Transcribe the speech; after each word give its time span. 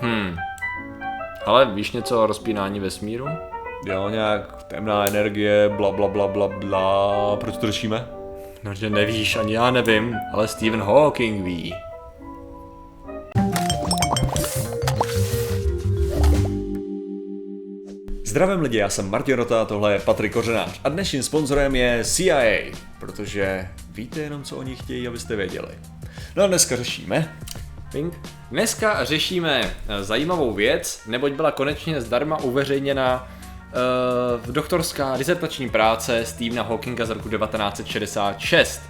Hmm. 0.00 0.36
Ale 1.46 1.66
víš 1.66 1.92
něco 1.92 2.22
o 2.22 2.26
rozpínání 2.26 2.80
vesmíru? 2.80 3.26
Jo, 3.86 4.08
nějak 4.08 4.62
temná 4.62 5.06
energie, 5.06 5.68
bla 5.68 5.90
bla 5.92 6.08
bla 6.08 6.28
bla 6.28 6.48
bla. 6.48 7.36
Proč 7.36 7.56
to 7.56 7.66
řešíme? 7.66 8.06
No, 8.62 8.74
že 8.74 8.90
nevíš, 8.90 9.36
ani 9.36 9.54
já 9.54 9.70
nevím, 9.70 10.16
ale 10.32 10.48
Stephen 10.48 10.82
Hawking 10.82 11.44
ví. 11.44 11.74
Zdravím 18.24 18.60
lidi, 18.60 18.78
já 18.78 18.88
jsem 18.88 19.10
Martin 19.10 19.36
Rota 19.36 19.62
a 19.62 19.64
tohle 19.64 19.92
je 19.92 19.98
Patrik 19.98 20.32
Kořenář 20.32 20.80
a 20.84 20.88
dnešním 20.88 21.22
sponzorem 21.22 21.76
je 21.76 22.04
CIA, 22.04 22.72
protože 23.00 23.68
víte 23.90 24.20
jenom, 24.20 24.42
co 24.42 24.56
oni 24.56 24.76
chtějí, 24.76 25.08
abyste 25.08 25.36
věděli. 25.36 25.74
No 26.36 26.44
a 26.44 26.46
dneska 26.46 26.76
řešíme 26.76 27.36
Ping. 27.94 28.14
Dneska 28.50 29.04
řešíme 29.04 29.74
eh, 29.88 30.04
zajímavou 30.04 30.52
věc, 30.52 31.00
neboť 31.06 31.32
byla 31.32 31.50
konečně 31.50 32.00
zdarma 32.00 32.36
uveřejněna 32.36 33.28
uh, 34.46 34.52
doktorská 34.52 35.16
disertační 35.16 35.68
práce 35.68 36.24
Stephena 36.24 36.62
Hawkinga 36.62 37.04
z 37.04 37.10
roku 37.10 37.28
1966. 37.28 38.80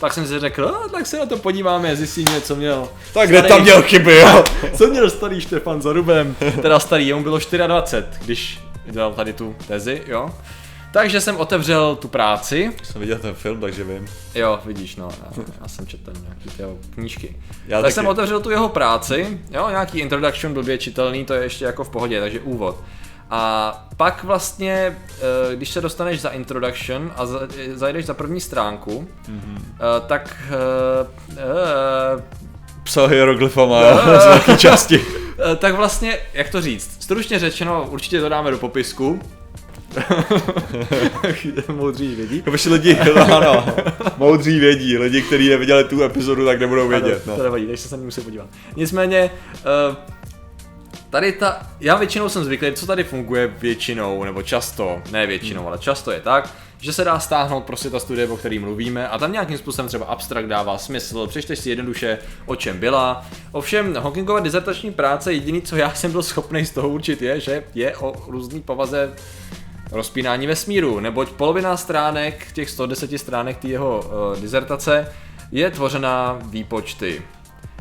Tak 0.00 0.12
jsem 0.12 0.26
si 0.26 0.38
řekl, 0.38 0.62
no, 0.62 0.88
tak 0.88 1.06
se 1.06 1.18
na 1.18 1.26
to 1.26 1.36
podíváme, 1.36 1.96
zjistíme, 1.96 2.40
co 2.40 2.56
měl. 2.56 2.88
Tak 3.14 3.28
kde 3.28 3.42
tam 3.42 3.62
měl 3.62 3.82
chyby, 3.82 4.16
jo? 4.16 4.44
co 4.76 4.86
měl 4.86 5.10
starý 5.10 5.40
Štefan 5.40 5.82
za 5.82 5.92
rubem? 5.92 6.36
Teda 6.62 6.80
starý, 6.80 7.08
jemu 7.08 7.22
bylo 7.22 7.38
24, 7.38 8.06
když 8.24 8.60
dělal 8.84 9.14
tady 9.14 9.32
tu 9.32 9.56
tezi, 9.68 10.02
jo. 10.06 10.30
Takže 10.92 11.20
jsem 11.20 11.36
otevřel 11.36 11.96
tu 11.96 12.08
práci. 12.08 12.72
Jsem 12.82 13.00
viděl 13.00 13.18
ten 13.18 13.34
film, 13.34 13.60
takže 13.60 13.84
vím. 13.84 14.08
Jo, 14.34 14.60
vidíš, 14.64 14.96
no, 14.96 15.08
já, 15.22 15.44
já 15.62 15.68
jsem 15.68 15.86
četl 15.86 16.12
nějaký 16.22 16.50
ty 16.56 16.62
jeho 16.62 16.78
knížky. 16.94 17.36
Já 17.66 17.78
tak 17.78 17.82
taky. 17.82 17.94
jsem 17.94 18.06
otevřel 18.06 18.40
tu 18.40 18.50
jeho 18.50 18.68
práci, 18.68 19.40
jo, 19.50 19.70
nějaký 19.70 19.98
introduction 19.98 20.54
blbě 20.54 20.78
čitelný, 20.78 21.24
to 21.24 21.34
je 21.34 21.42
ještě 21.42 21.64
jako 21.64 21.84
v 21.84 21.88
pohodě, 21.90 22.20
takže 22.20 22.40
úvod. 22.40 22.76
A 23.30 23.86
pak 23.96 24.24
vlastně, 24.24 24.98
eh, 25.52 25.56
když 25.56 25.68
se 25.70 25.80
dostaneš 25.80 26.20
za 26.20 26.28
introduction 26.28 27.12
a 27.16 27.22
eh, 27.58 27.76
zajdeš 27.76 28.06
za 28.06 28.14
první 28.14 28.40
stránku, 28.40 29.08
mm-hmm. 29.28 29.60
tak 30.06 30.36
Psal 32.82 33.08
hieroglyfama, 33.08 33.80
jo, 33.88 33.98
z 34.20 34.26
velké 34.26 34.56
části. 34.56 35.00
tak 35.58 35.74
vlastně, 35.74 36.18
jak 36.32 36.48
to 36.48 36.60
říct, 36.60 36.96
stručně 37.00 37.38
řečeno, 37.38 37.86
určitě 37.90 38.20
to 38.20 38.28
dáme 38.28 38.50
do 38.50 38.58
popisku. 38.58 39.20
Moudří 41.68 42.14
vědí. 42.14 42.36
Jako 42.46 42.70
lidi, 42.70 42.98
ano, 43.36 43.66
moudří 44.16 44.60
vědí, 44.60 44.98
lidi, 44.98 45.22
kteří 45.22 45.48
neviděli 45.48 45.84
tu 45.84 46.02
epizodu, 46.02 46.44
tak 46.46 46.60
nebudou 46.60 46.88
vědět. 46.88 47.12
Ano, 47.12 47.22
No. 47.26 47.36
to 47.36 47.42
nevadí, 47.42 47.66
takže 47.66 47.82
se 47.88 47.96
na 47.96 47.98
ní 48.00 48.04
musím 48.04 48.24
podívat. 48.24 48.46
Nicméně, 48.76 49.30
uh, 49.90 49.96
tady 51.10 51.32
ta, 51.32 51.66
já 51.80 51.96
většinou 51.96 52.28
jsem 52.28 52.44
zvyklý, 52.44 52.72
co 52.72 52.86
tady 52.86 53.04
funguje 53.04 53.54
většinou, 53.58 54.24
nebo 54.24 54.42
často, 54.42 55.02
ne 55.10 55.26
většinou, 55.26 55.60
Hmm. 55.60 55.68
ale 55.68 55.78
často 55.78 56.10
je 56.10 56.20
tak, 56.20 56.50
že 56.80 56.92
se 56.92 57.04
dá 57.04 57.18
stáhnout 57.20 57.64
prostě 57.64 57.90
ta 57.90 58.00
studie, 58.00 58.28
o 58.28 58.36
který 58.36 58.58
mluvíme 58.58 59.08
a 59.08 59.18
tam 59.18 59.32
nějakým 59.32 59.58
způsobem 59.58 59.88
třeba 59.88 60.06
abstrakt 60.06 60.46
dává 60.46 60.78
smysl, 60.78 61.26
přečteš 61.26 61.58
si 61.58 61.70
jednoduše, 61.70 62.18
o 62.46 62.56
čem 62.56 62.78
byla. 62.78 63.26
Ovšem, 63.52 63.94
Hawkingova 63.96 64.40
dizertační 64.40 64.92
práce, 64.92 65.32
jediný, 65.32 65.62
co 65.62 65.76
já 65.76 65.94
jsem 65.94 66.12
byl 66.12 66.22
schopný 66.22 66.66
z 66.66 66.70
toho 66.70 66.88
určit, 66.88 67.22
je, 67.22 67.40
že 67.40 67.64
je 67.74 67.96
o 67.96 68.12
různý 68.26 68.60
povaze 68.60 69.12
rozpínání 69.92 70.46
vesmíru, 70.46 71.00
neboť 71.00 71.28
polovina 71.30 71.76
stránek, 71.76 72.52
těch 72.52 72.70
110 72.70 73.18
stránek 73.18 73.58
té 73.58 73.68
jeho 73.68 73.98
uh, 73.98 74.40
dizertace, 74.40 75.12
je 75.52 75.70
tvořená 75.70 76.38
výpočty. 76.44 77.22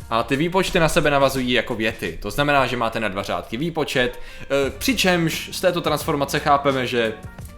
A 0.09 0.23
ty 0.23 0.36
výpočty 0.36 0.80
na 0.80 0.90
sebe 0.90 1.12
navazují 1.12 1.52
jako 1.52 1.76
věty. 1.76 2.20
To 2.22 2.31
znamená, 2.31 2.68
že 2.68 2.78
máte 2.78 3.00
na 3.00 3.08
dva 3.08 3.23
řádky 3.23 3.58
výpočet, 3.58 4.20
eh, 4.42 4.70
přičemž 4.78 5.50
z 5.52 5.62
této 5.62 5.81
transformace 5.81 6.40
chápeme, 6.40 6.88
že 6.88 7.14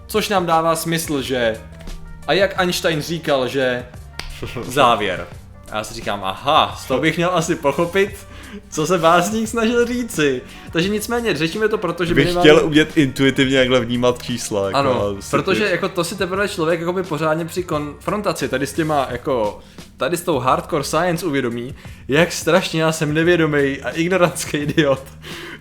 což 0.07 0.29
nám 0.29 0.45
dává 0.45 0.75
smysl, 0.75 1.21
že 1.21 1.61
a 2.27 2.33
jak 2.33 2.59
Einstein 2.59 3.01
říkal, 3.01 3.47
že 3.47 3.85
závěr. 4.61 5.27
A 5.71 5.77
já 5.77 5.83
si 5.83 5.93
říkám, 5.93 6.23
aha, 6.23 6.75
z 6.79 6.85
toho 6.85 6.99
bych 7.01 7.17
měl 7.17 7.31
asi 7.33 7.55
pochopit, 7.55 8.27
co 8.69 8.87
se 8.87 8.97
básník 8.97 9.47
snažil 9.47 9.85
říci. 9.85 10.41
Takže 10.71 10.89
nicméně 10.89 11.37
řešíme 11.37 11.67
to, 11.69 11.77
protože 11.77 12.13
Bych 12.13 12.25
minimálně- 12.25 12.49
chtěl 12.51 12.65
umět 12.65 12.97
intuitivně 12.97 13.57
jakhle 13.57 13.79
vnímat 13.79 14.23
čísla. 14.23 14.65
Jako 14.65 14.77
ano, 14.77 15.15
protože 15.31 15.65
ty- 15.65 15.71
jako 15.71 15.89
to 15.89 16.03
si 16.03 16.15
teprve 16.15 16.47
člověk 16.49 16.79
jakoby 16.79 17.03
pořádně 17.03 17.45
při 17.45 17.63
konfrontaci 17.63 18.49
tady 18.49 18.67
s 18.67 18.73
těma 18.73 19.07
jako 19.11 19.59
tady 19.97 20.17
s 20.17 20.21
tou 20.21 20.39
hardcore 20.39 20.83
science 20.83 21.25
uvědomí, 21.25 21.75
jak 22.07 22.31
strašně 22.31 22.81
já 22.81 22.91
jsem 22.91 23.13
nevědomý 23.13 23.81
a 23.83 23.89
ignorantský 23.89 24.57
idiot. 24.57 25.01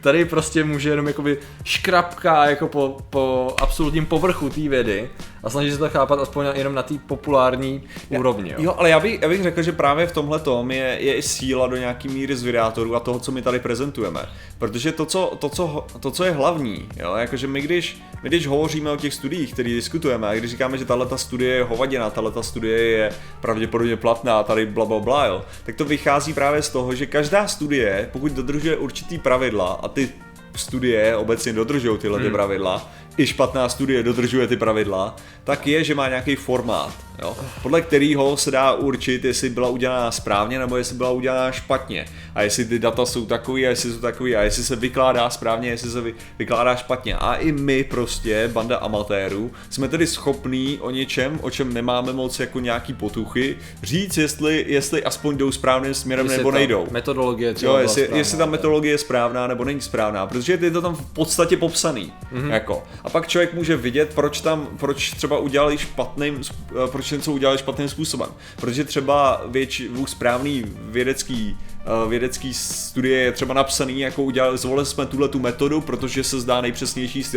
Tady 0.02 0.24
prostě 0.24 0.64
může 0.64 0.90
jenom 0.90 1.06
jakoby 1.06 1.38
škrapka 1.64 2.50
jako 2.50 2.68
po, 2.68 2.96
po 3.10 3.54
absolutním 3.60 4.06
povrchu 4.06 4.50
té 4.50 4.60
vědy 4.60 5.10
a 5.42 5.50
snaží 5.50 5.72
se 5.72 5.78
to 5.78 5.88
chápat 5.88 6.18
aspoň 6.18 6.46
jenom 6.54 6.74
na 6.74 6.82
té 6.82 6.94
populární 7.06 7.82
úrovni. 8.08 8.50
Jo. 8.50 8.56
Jo, 8.58 8.74
ale 8.78 8.90
já 8.90 9.00
bych, 9.00 9.22
já 9.22 9.28
bych 9.28 9.42
řekl, 9.42 9.62
že 9.62 9.72
právě 9.72 10.06
v 10.06 10.12
tomhle 10.12 10.38
tom 10.38 10.70
je, 10.70 10.96
je 11.00 11.14
i 11.14 11.22
síla 11.22 11.66
do 11.66 11.76
nějaký 11.76 12.08
míry 12.08 12.36
z 12.36 12.42
videátorů 12.42 12.96
a 12.96 13.00
toho, 13.00 13.18
co 13.18 13.32
my 13.32 13.42
tady 13.42 13.58
prezentujeme. 13.58 14.20
Protože 14.58 14.92
to, 14.92 15.06
co, 15.06 15.36
to, 15.38 15.48
co, 15.48 15.86
to, 16.00 16.10
co 16.10 16.24
je 16.24 16.30
hlavní, 16.30 16.88
jo, 16.96 17.14
jakože 17.14 17.46
my 17.46 17.60
když, 17.60 18.02
my 18.22 18.28
když 18.28 18.46
hovoříme 18.46 18.90
o 18.90 18.96
těch 18.96 19.14
studiích, 19.14 19.52
které 19.52 19.68
diskutujeme, 19.68 20.28
a 20.28 20.34
když 20.34 20.50
říkáme, 20.50 20.78
že 20.78 20.84
tahle 20.84 21.06
ta 21.06 21.16
studie 21.16 21.54
je 21.54 21.64
hovadina, 21.64 22.10
tahle 22.10 22.32
ta 22.32 22.42
studie 22.42 22.78
je 22.80 23.10
pravděpodobně 23.40 23.96
platná, 23.96 24.42
tady 24.42 24.66
bla, 24.66 24.84
bla, 24.84 25.00
bla, 25.00 25.26
jo, 25.26 25.42
tak 25.66 25.76
to 25.76 25.84
vychází 25.84 26.34
právě 26.34 26.62
z 26.62 26.68
toho, 26.68 26.94
že 26.94 27.06
každá 27.06 27.48
studie, 27.48 28.08
pokud 28.12 28.32
dodržuje 28.32 28.76
určitý 28.76 29.18
pravidla 29.18 29.80
a 29.82 29.88
ty 29.92 30.08
studie 30.56 31.16
obecně 31.16 31.52
dodržují 31.52 31.98
tyhle 31.98 32.20
ty 32.20 32.30
pravidla, 32.30 32.90
i 33.16 33.26
špatná 33.26 33.68
studie 33.68 34.02
dodržuje 34.02 34.46
ty 34.46 34.56
pravidla, 34.56 35.16
tak 35.44 35.66
je, 35.66 35.84
že 35.84 35.94
má 35.94 36.08
nějaký 36.08 36.36
formát, 36.36 36.92
jo? 37.22 37.36
podle 37.62 37.80
kterého 37.80 38.36
se 38.36 38.50
dá 38.50 38.72
určit, 38.74 39.24
jestli 39.24 39.50
byla 39.50 39.68
udělána 39.68 40.10
správně 40.10 40.58
nebo 40.58 40.76
jestli 40.76 40.96
byla 40.96 41.10
udělána 41.10 41.52
špatně. 41.52 42.06
A 42.34 42.42
jestli 42.42 42.64
ty 42.64 42.78
data 42.78 43.06
jsou 43.06 43.26
takový 43.26 43.66
a 43.66 43.70
jestli 43.70 43.92
jsou 43.92 43.98
takový 43.98 44.36
a 44.36 44.42
jestli 44.42 44.64
se 44.64 44.76
vykládá 44.76 45.30
správně, 45.30 45.68
jestli 45.68 45.90
se 45.90 46.00
vy, 46.00 46.14
vykládá 46.38 46.76
špatně. 46.76 47.16
A 47.16 47.34
i 47.34 47.52
my 47.52 47.84
prostě, 47.84 48.48
banda 48.52 48.76
amatérů, 48.76 49.50
jsme 49.70 49.88
tedy 49.88 50.06
schopní 50.06 50.78
o 50.80 50.90
něčem, 50.90 51.38
o 51.42 51.50
čem 51.50 51.72
nemáme 51.72 52.12
moc 52.12 52.40
jako 52.40 52.60
nějaký 52.60 52.92
potuchy, 52.92 53.56
říct, 53.82 54.16
jestli, 54.16 54.64
jestli 54.68 55.04
aspoň 55.04 55.36
jdou 55.36 55.52
správným 55.52 55.94
směrem 55.94 56.26
Jestli 56.26 56.38
nebo 56.38 56.52
ta 56.52 56.58
nejdou. 56.58 56.86
Metodologie 56.90 57.54
třeba 57.54 57.72
Jo, 57.72 57.78
jestli, 57.78 58.02
správná. 58.02 58.18
jestli 58.18 58.38
ta 58.38 58.46
metodologie 58.46 58.94
je 58.94 58.98
správná 58.98 59.46
nebo 59.46 59.64
není 59.64 59.80
správná, 59.80 60.26
protože 60.26 60.58
je 60.60 60.70
to 60.70 60.82
tam 60.82 60.94
v 60.94 61.12
podstatě 61.12 61.56
popsaný. 61.56 62.12
Mm-hmm. 62.32 62.50
Jako. 62.50 62.82
A 63.04 63.10
pak 63.10 63.28
člověk 63.28 63.54
může 63.54 63.76
vidět, 63.76 64.14
proč 64.14 64.40
tam, 64.40 64.68
proč 64.78 65.10
třeba 65.10 65.38
udělali 65.38 65.78
špatným, 65.78 66.40
eh, 66.70 66.88
proč 67.02 67.10
něco 67.10 67.32
udělali 67.32 67.58
špatným 67.58 67.88
způsobem. 67.88 68.28
Protože 68.56 68.84
třeba 68.84 69.42
větši, 69.46 69.90
správný 70.06 70.64
vědecký 70.78 71.56
eh, 71.80 72.08
vědecký 72.08 72.54
studie 72.54 73.18
je 73.18 73.32
třeba 73.32 73.54
napsaný, 73.54 74.00
jako 74.00 74.22
udělali, 74.22 74.58
zvolili 74.58 74.86
jsme 74.86 75.06
tuhle 75.06 75.28
tu 75.28 75.38
metodu, 75.38 75.80
protože 75.80 76.24
se 76.24 76.40
zdá 76.40 76.60
nejpřesnější 76.60 77.22
z 77.22 77.30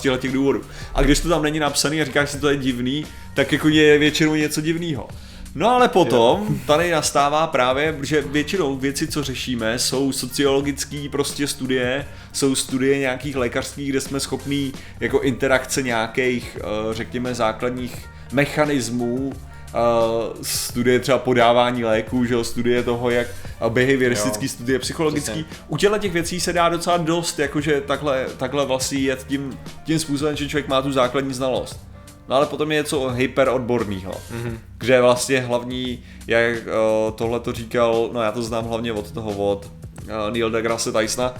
těchto 0.00 0.16
těch 0.18 0.32
důvodů. 0.32 0.60
A 0.94 1.02
když 1.02 1.20
to 1.20 1.28
tam 1.28 1.42
není 1.42 1.58
napsaný 1.58 2.00
a 2.00 2.04
říkáš 2.04 2.30
si, 2.30 2.36
že 2.36 2.40
to 2.40 2.48
je 2.48 2.56
divný, 2.56 3.06
tak 3.34 3.52
jako 3.52 3.68
je 3.68 3.98
většinou 3.98 4.34
něco 4.34 4.60
divného. 4.60 5.08
No 5.54 5.70
ale 5.70 5.88
potom 5.88 6.60
tady 6.66 6.90
nastává 6.90 7.46
právě, 7.46 7.98
že 8.02 8.22
většinou 8.22 8.76
věci, 8.76 9.06
co 9.06 9.22
řešíme, 9.22 9.78
jsou 9.78 10.12
sociologické 10.12 11.08
prostě 11.10 11.46
studie, 11.46 12.06
jsou 12.32 12.54
studie 12.54 12.98
nějakých 12.98 13.36
lékařských, 13.36 13.90
kde 13.90 14.00
jsme 14.00 14.20
schopní 14.20 14.72
jako 15.00 15.20
interakce 15.20 15.82
nějakých, 15.82 16.58
eh, 16.60 16.94
řekněme, 16.94 17.34
základních 17.34 18.08
mechanismů 18.32 19.32
Uh, 19.68 20.36
studie 20.42 21.00
třeba 21.00 21.18
podávání 21.18 21.84
léků, 21.84 22.24
že 22.24 22.34
jo, 22.34 22.44
studie 22.44 22.82
toho, 22.82 23.10
jak 23.10 23.28
behavioristický 23.68 24.44
Jo. 24.44 24.48
studie 24.48 24.78
psychologický. 24.78 25.44
Přesně. 25.44 25.64
U 25.68 25.76
těchto 25.76 25.98
těch 25.98 26.12
věcí 26.12 26.40
se 26.40 26.52
dá 26.52 26.68
docela 26.68 26.96
dost, 26.96 27.38
jakože 27.38 27.80
takhle, 27.80 28.26
takhle 28.36 28.66
vlastně 28.66 28.98
jet 28.98 29.24
tím, 29.28 29.58
tím 29.84 29.98
způsobem, 29.98 30.36
že 30.36 30.48
člověk 30.48 30.68
má 30.68 30.82
tu 30.82 30.92
základní 30.92 31.34
znalost. 31.34 31.80
No 32.28 32.36
ale 32.36 32.46
potom 32.46 32.72
je 32.72 32.78
něco 32.78 33.08
hyperodborného, 33.08 34.12
mm-hmm. 34.12 34.58
kde 34.78 35.00
vlastně 35.00 35.40
hlavní, 35.40 36.04
jak 36.26 36.56
uh, 36.56 37.12
tohle 37.14 37.40
to 37.40 37.52
říkal, 37.52 38.10
no 38.12 38.22
já 38.22 38.32
to 38.32 38.42
znám 38.42 38.64
hlavně 38.64 38.92
od 38.92 39.12
toho, 39.12 39.30
od 39.30 39.70
uh, 40.04 40.32
Neil 40.32 40.50
deGrasse 40.50 40.92
Tysona, 40.92 41.34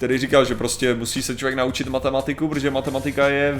který 0.00 0.18
říkal, 0.18 0.44
že 0.44 0.54
prostě 0.54 0.94
musí 0.94 1.22
se 1.22 1.36
člověk 1.36 1.56
naučit 1.56 1.88
matematiku, 1.88 2.48
protože 2.48 2.70
matematika 2.70 3.28
je, 3.28 3.54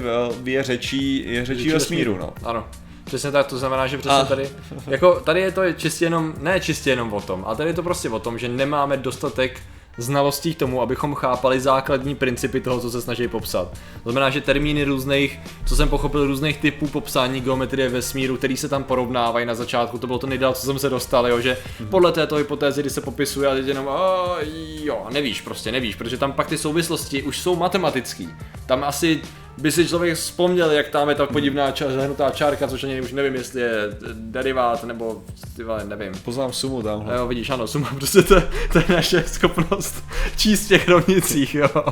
je 0.44 0.62
řečí, 0.62 1.25
je 1.32 1.46
řečí 1.46 1.58
Řečí 1.60 1.72
vesmíru, 1.72 2.19
no. 2.19 2.32
Ano. 2.44 2.66
Přesně 3.04 3.31
tak, 3.31 3.46
to 3.46 3.58
znamená, 3.58 3.87
že 3.87 3.98
přesně 3.98 4.16
A- 4.19 4.25
tady, 4.25 4.48
jako 4.87 5.20
tady 5.20 5.40
je 5.40 5.52
to 5.52 5.72
čistě 5.72 6.04
jenom, 6.04 6.34
ne 6.38 6.60
čistě 6.60 6.90
jenom 6.90 7.12
o 7.12 7.20
tom, 7.20 7.44
ale 7.46 7.56
tady 7.56 7.70
je 7.70 7.75
to 7.75 7.82
prostě 7.82 8.08
o 8.08 8.19
tom, 8.19 8.38
že 8.38 8.48
nemáme 8.48 8.96
dostatek 8.96 9.60
znalostí 9.98 10.54
k 10.54 10.58
tomu, 10.58 10.82
abychom 10.82 11.14
chápali 11.14 11.60
základní 11.60 12.14
principy 12.14 12.60
toho, 12.60 12.81
co 12.81 12.90
se 12.90 13.00
snaží 13.00 13.28
popsat. 13.28 13.69
To 14.02 14.10
znamená, 14.12 14.31
že 14.31 14.40
termíny 14.40 14.84
různých, 14.84 15.40
co 15.66 15.76
jsem 15.76 15.88
pochopil, 15.88 16.26
různých 16.26 16.58
typů 16.58 16.87
popsání 16.87 17.40
geometrie 17.40 17.88
vesmíru, 17.88 18.37
který 18.37 18.56
se 18.56 18.69
tam 18.69 18.84
porovnávají 18.84 19.46
na 19.46 19.54
začátku, 19.54 19.98
to 19.98 20.06
bylo 20.06 20.19
to 20.19 20.26
nejdál, 20.26 20.52
co 20.52 20.66
jsem 20.66 20.78
se 20.78 20.90
dostal, 20.90 21.26
jo, 21.26 21.40
že 21.40 21.56
podle 21.90 22.12
této 22.12 22.37
hypotézy, 22.37 22.81
kdy 22.81 22.90
se 22.90 23.00
popisuje 23.00 23.48
a 23.48 23.54
teď 23.54 23.66
jenom, 23.66 23.88
a 23.88 24.37
jo, 24.82 25.02
a 25.06 25.10
nevíš, 25.10 25.40
prostě 25.40 25.72
nevíš, 25.72 25.94
protože 25.94 26.16
tam 26.16 26.32
pak 26.32 26.46
ty 26.46 26.58
souvislosti 26.58 27.22
už 27.22 27.38
jsou 27.38 27.56
matematický. 27.56 28.28
Tam 28.66 28.84
asi 28.84 29.20
by 29.60 29.72
si 29.72 29.88
člověk 29.88 30.14
vzpomněl, 30.14 30.70
jak 30.70 30.88
tam 30.88 31.08
je 31.08 31.14
ta 31.14 31.26
podivná 31.26 31.70
ča- 31.70 31.94
zahrnutá 31.94 32.30
čárka, 32.30 32.68
což 32.68 32.84
ani 32.84 33.00
už 33.00 33.12
nevím, 33.12 33.34
jestli 33.34 33.60
je 33.60 33.72
derivát 34.12 34.84
nebo 34.84 35.22
ty 35.56 35.64
vole, 35.64 35.84
nevím. 35.84 36.12
Poznám 36.24 36.52
sumu 36.52 36.82
tamhle. 36.82 37.16
Jo, 37.16 37.26
vidíš, 37.26 37.50
ano, 37.50 37.66
suma, 37.66 37.90
prostě 37.98 38.22
to, 38.22 38.42
to 38.72 38.78
je 38.78 38.84
naše 38.88 39.22
schopnost 39.22 40.04
číst 40.36 40.64
v 40.64 40.68
těch 40.68 40.88
rovnicích, 40.88 41.54
jo. 41.54 41.84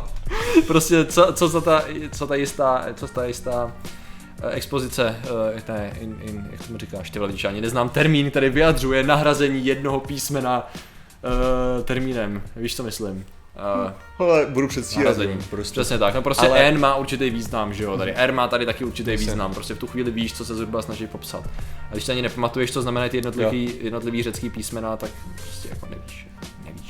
Prostě 0.67 1.05
co, 1.05 1.32
co, 1.32 1.49
za 1.49 1.61
ta, 1.61 1.85
co 2.12 2.26
ta 2.26 2.35
jistá, 2.35 2.87
co 2.94 3.09
ta 3.09 3.25
jistá 3.25 3.76
eh, 4.43 4.50
expozice, 4.50 5.17
uh, 5.31 5.75
ne, 5.75 5.93
in, 6.00 6.17
in, 6.23 6.49
jak 6.50 6.67
tomu 6.67 6.79
říkáš, 6.79 7.11
ty 7.11 7.19
velič, 7.19 7.44
ani 7.44 7.61
neznám 7.61 7.88
termín, 7.88 8.31
který 8.31 8.49
vyjadřuje 8.49 9.03
nahrazení 9.03 9.67
jednoho 9.67 10.00
písmena 10.00 10.71
uh, 11.79 11.85
termínem, 11.85 12.43
víš, 12.56 12.76
co 12.76 12.82
myslím? 12.82 13.25
Uh, 13.59 13.93
Ale 14.19 14.47
budu 14.47 14.69
předstírat. 14.69 15.17
Prostě. 15.51 15.81
Přesně 15.81 15.99
tak, 15.99 16.15
no 16.15 16.23
prostě 16.23 16.47
Ale- 16.47 16.59
N 16.69 16.81
má 16.81 16.97
určitý 16.97 17.31
význam, 17.31 17.75
že 17.75 17.85
jo, 17.85 17.99
tady 17.99 18.15
R 18.15 18.33
má 18.33 18.49
tady 18.49 18.67
taky 18.67 18.85
určitý 18.85 19.11
Jasně. 19.11 19.27
význam, 19.27 19.55
prostě 19.55 19.75
v 19.75 19.79
tu 19.79 19.87
chvíli 19.87 20.11
víš, 20.11 20.35
co 20.35 20.45
se 20.45 20.55
zhruba 20.55 20.83
snaží 20.83 21.07
popsat. 21.07 21.45
A 21.91 21.93
když 21.93 22.05
si 22.05 22.13
ani 22.13 22.23
nepamatuješ, 22.23 22.73
co 22.73 22.83
znamená 22.83 23.09
ty 23.09 23.17
jednotlivý, 23.17 23.73
jednotlivý 23.81 24.23
řecký 24.23 24.51
písmena, 24.51 24.97
tak 24.97 25.11
prostě 25.43 25.69
jako 25.69 25.87
nevíš. 25.87 26.28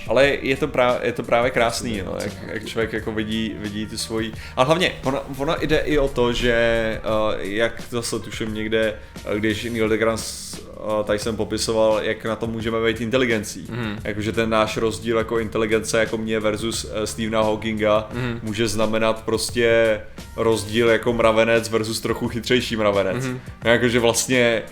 Ale 0.09 0.27
je 0.27 0.57
to, 0.57 0.69
právě, 0.69 1.01
je 1.07 1.13
to 1.13 1.23
právě 1.23 1.51
krásný, 1.51 2.03
no, 2.07 2.17
jak, 2.23 2.33
jak 2.53 2.67
člověk 2.67 2.93
jako 2.93 3.13
vidí, 3.13 3.55
vidí 3.59 3.87
tu 3.87 3.99
svoji... 3.99 4.33
A 4.57 4.63
hlavně, 4.63 4.93
ona, 5.05 5.23
ona 5.39 5.57
jde 5.61 5.79
i 5.79 5.99
o 5.99 6.09
to, 6.09 6.33
že 6.33 7.01
uh, 7.05 7.35
jak 7.41 7.83
zase 7.91 8.19
tuším 8.19 8.55
někde, 8.55 8.95
uh, 9.27 9.35
když 9.35 9.65
Neil 9.65 9.89
deGrasse 9.89 10.59
uh, 10.61 11.05
tady 11.05 11.19
jsem 11.19 11.37
popisoval, 11.37 12.01
jak 12.03 12.25
na 12.25 12.37
to 12.37 12.47
můžeme 12.47 12.85
být 12.87 13.01
inteligencí. 13.01 13.67
Mm. 13.71 13.99
Jakože 14.05 14.33
ten 14.33 14.51
náš 14.51 14.77
rozdíl 14.77 15.19
jako 15.19 15.39
inteligence 15.39 16.01
jako 16.01 16.17
mě 16.17 16.41
versus 16.41 16.85
uh, 16.85 16.91
Stephena 17.05 17.43
Hawkinga 17.43 18.09
mm. 18.13 18.41
může 18.43 18.69
znamenat 18.69 19.23
prostě 19.25 20.01
rozdíl 20.37 20.89
jako 20.89 21.13
mravenec 21.13 21.69
versus 21.69 22.01
trochu 22.01 22.29
chytřejší 22.29 22.77
mravenec. 22.77 23.27
Mm. 23.27 23.41
Jakože 23.65 24.01
vlastně 24.01 24.63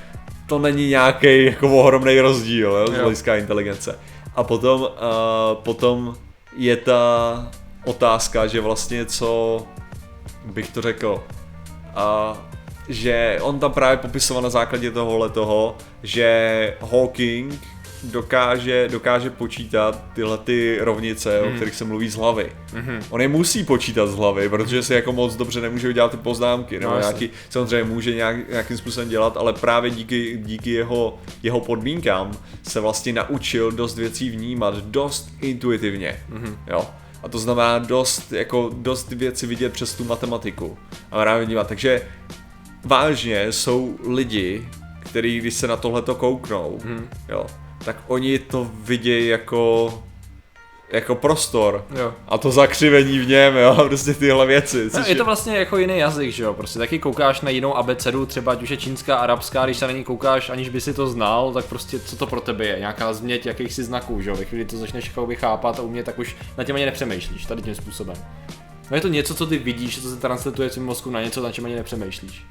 to 0.46 0.58
není 0.58 0.88
nějaký 0.88 1.44
jako 1.44 1.78
ohromný 1.78 2.20
rozdíl 2.20 2.70
jo, 2.70 2.86
z 2.86 2.96
hlediska 2.96 3.36
inteligence. 3.36 3.98
A 4.36 4.44
potom, 4.44 4.80
uh, 4.80 4.88
potom 5.54 6.16
je 6.56 6.76
ta 6.76 7.46
otázka, 7.84 8.46
že 8.46 8.60
vlastně 8.60 9.04
co 9.06 9.62
bych 10.44 10.70
to 10.70 10.82
řekl, 10.82 11.22
uh, 11.96 12.36
že 12.88 13.38
on 13.42 13.58
tam 13.58 13.72
právě 13.72 13.96
popisoval 13.96 14.42
na 14.42 14.50
základě 14.50 14.90
tohohle 14.90 15.30
toho, 15.30 15.76
že 16.02 16.76
Hawking 16.80 17.60
dokáže, 18.02 18.88
dokáže 18.90 19.30
počítat 19.30 20.04
tyhle 20.14 20.38
ty 20.38 20.78
rovnice, 20.80 21.40
o 21.40 21.50
kterých 21.56 21.74
se 21.74 21.84
mluví 21.84 22.08
z 22.08 22.16
hlavy. 22.16 22.52
On 23.10 23.20
je 23.20 23.28
musí 23.28 23.64
počítat 23.64 24.06
z 24.06 24.14
hlavy, 24.14 24.48
protože 24.48 24.82
si 24.82 24.94
jako 24.94 25.12
moc 25.12 25.36
dobře 25.36 25.60
nemůže 25.60 25.88
udělat 25.88 26.10
ty 26.10 26.16
poznámky, 26.16 26.80
nebo 26.80 26.92
No, 26.92 26.96
jasně. 26.96 27.18
nějaký, 27.18 27.30
samozřejmě 27.50 27.84
může 27.84 28.14
nějak, 28.14 28.48
nějakým 28.50 28.76
způsobem 28.78 29.08
dělat, 29.08 29.36
ale 29.36 29.52
právě 29.52 29.90
díky, 29.90 30.38
díky 30.44 30.70
jeho, 30.70 31.18
jeho 31.42 31.60
podmínkám 31.60 32.32
se 32.62 32.80
vlastně 32.80 33.12
naučil 33.12 33.72
dost 33.72 33.98
věcí 33.98 34.30
vnímat 34.30 34.74
dost 34.74 35.28
intuitivně, 35.40 36.16
mm-hmm. 36.32 36.56
jo. 36.66 36.86
A 37.22 37.28
to 37.28 37.38
znamená 37.38 37.78
dost, 37.78 38.32
jako 38.32 38.70
dost 38.74 39.12
věci 39.12 39.46
vidět 39.46 39.72
přes 39.72 39.94
tu 39.94 40.04
matematiku 40.04 40.78
a 41.10 41.22
právě 41.22 41.46
vnímat. 41.46 41.68
Takže 41.68 42.02
vážně 42.84 43.52
jsou 43.52 43.96
lidi, 44.08 44.68
kteří 45.00 45.38
když 45.38 45.54
se 45.54 45.66
na 45.66 45.76
tohleto 45.76 46.14
kouknou, 46.14 46.78
mm. 46.84 47.08
jo, 47.28 47.46
tak 47.86 47.96
oni 48.06 48.38
to 48.38 48.70
vidějí 48.74 49.28
jako 49.28 50.02
jako 50.92 51.14
prostor 51.14 51.84
Jo. 51.98 52.14
a 52.28 52.38
to 52.38 52.50
zakřivení 52.50 53.18
v 53.18 53.28
něm, 53.28 53.56
jo, 53.56 53.74
prostě 53.88 54.14
tyhle 54.14 54.46
věci. 54.46 54.90
No, 54.94 55.04
je 55.06 55.14
to 55.14 55.24
vlastně 55.24 55.56
jako 55.56 55.78
jiný 55.78 55.98
jazyk, 55.98 56.30
že 56.32 56.42
jo, 56.42 56.54
prostě 56.54 56.78
taky 56.78 56.98
koukáš 56.98 57.40
na 57.40 57.50
jinou 57.50 57.76
abecedu, 57.76 58.26
třeba 58.26 58.52
ať 58.52 58.62
už 58.62 58.70
je 58.70 58.76
čínská, 58.76 59.16
arabská, 59.16 59.64
když 59.64 59.76
se 59.76 59.86
na 59.86 59.92
ní 59.92 60.04
koukáš, 60.04 60.50
aniž 60.50 60.68
by 60.68 60.80
si 60.80 60.94
to 60.94 61.06
znal, 61.06 61.52
tak 61.52 61.64
prostě 61.64 61.98
co 61.98 62.16
to 62.16 62.26
pro 62.26 62.40
tebe 62.40 62.66
je, 62.66 62.78
nějaká 62.78 63.12
změť 63.12 63.46
jakýchsi 63.46 63.84
znaků, 63.84 64.20
že 64.20 64.30
jo, 64.30 64.36
ve 64.36 64.44
chvíli 64.44 64.64
to 64.64 64.76
začneš 64.76 65.06
jako 65.06 65.28
chápat 65.34 65.78
a 65.78 65.82
umět, 65.82 66.06
tak 66.06 66.18
už 66.18 66.36
na 66.58 66.64
těm 66.64 66.76
ani 66.76 66.86
nepřemýšlíš, 66.86 67.46
tady 67.46 67.62
tím 67.62 67.74
způsobem. 67.74 68.16
No 68.90 68.96
je 68.96 69.00
to 69.00 69.08
něco, 69.08 69.34
co 69.34 69.46
ty 69.46 69.58
vidíš, 69.58 70.02
co 70.02 70.10
se 70.10 70.16
transletuje 70.16 70.70
svým 70.70 70.84
mozku 70.86 71.10
na 71.10 71.22
něco, 71.22 71.42
na 71.42 71.52
čem 71.52 71.64
ani 71.64 71.74
nepřemýšlíš. 71.74 72.42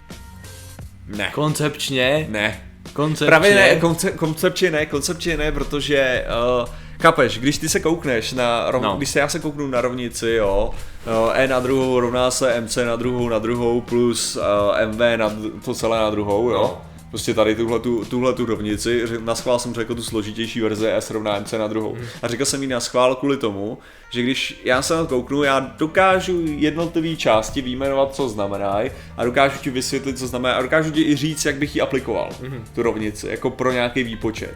ne. 1.08 1.32
Koncepčně, 1.34 2.28
Ne. 2.30 2.62
Koncepčně. 2.94 3.28
Právě 3.28 3.56
ne, 3.56 3.76
konce, 3.76 4.12
koncepčně 4.12 4.72
ne, 4.72 4.86
koncepčně 4.86 5.38
ne, 5.38 5.52
protože 5.52 6.26
uh, 6.62 6.70
Kapeš, 6.98 7.40
když 7.40 7.58
ty 7.58 7.70
se 7.70 7.80
koukneš 7.80 8.34
na, 8.34 8.72
rov, 8.72 8.84
No. 8.84 8.96
když 8.98 9.10
se 9.10 9.20
já 9.20 9.28
se 9.30 9.40
kouknu 9.40 9.68
na 9.68 9.82
rovnici, 9.82 10.30
jo, 10.30 10.72
uh, 11.08 11.32
E 11.34 11.48
na 11.48 11.60
druhou 11.60 12.00
rovná 12.00 12.32
se 12.32 12.62
MC 12.62 12.76
na 12.78 12.96
druhou 12.96 13.30
na 13.30 13.40
druhou 13.40 13.82
plus 13.82 14.36
uh, 14.36 14.92
MV 14.92 15.00
na 15.18 15.32
to 15.66 15.74
celé 15.74 15.98
na 16.00 16.10
druhou, 16.10 16.50
jo. 16.50 16.58
No. 16.62 16.82
Prostě 17.16 17.34
tady 17.34 17.56
tuhle 17.56 17.80
tu, 17.80 18.06
tuhle 18.06 18.34
tu 18.34 18.46
rovnici, 18.46 19.04
na 19.20 19.36
schvál 19.36 19.60
jsem 19.60 19.74
řekl 19.74 19.96
tu 19.96 20.04
složitější 20.04 20.62
verze 20.62 20.94
S 20.96 21.10
rovná 21.10 21.40
MC 21.40 21.52
na 21.54 21.68
druhou. 21.68 21.96
Mhm. 21.96 22.06
A 22.22 22.28
řekl 22.28 22.46
jsem 22.46 22.62
ji 22.62 22.68
na 22.68 22.80
schvál 22.80 23.16
kvůli 23.16 23.38
tomu, 23.38 23.78
že 24.10 24.22
když 24.24 24.62
já 24.64 24.82
se 24.82 24.96
na 24.96 25.06
to 25.06 25.08
kouknu, 25.16 25.44
já 25.44 25.60
dokážu 25.60 26.42
jednotlivé 26.46 27.16
části 27.16 27.62
výjmenovat, 27.62 28.16
co 28.16 28.30
znamenají 28.30 28.92
a 29.18 29.26
dokážu 29.26 29.58
ti 29.62 29.70
vysvětlit, 29.70 30.20
co 30.20 30.28
znamená 30.28 30.56
a 30.56 30.62
dokážu 30.62 30.92
ti 30.92 31.02
i 31.02 31.16
říct, 31.16 31.46
jak 31.46 31.56
bych 31.56 31.76
ji 31.76 31.82
aplikoval, 31.82 32.30
Mhm. 32.42 32.64
tu 32.76 32.84
rovnici, 32.84 33.28
jako 33.28 33.50
pro 33.50 33.72
nějaký 33.72 34.04
výpočet. 34.04 34.56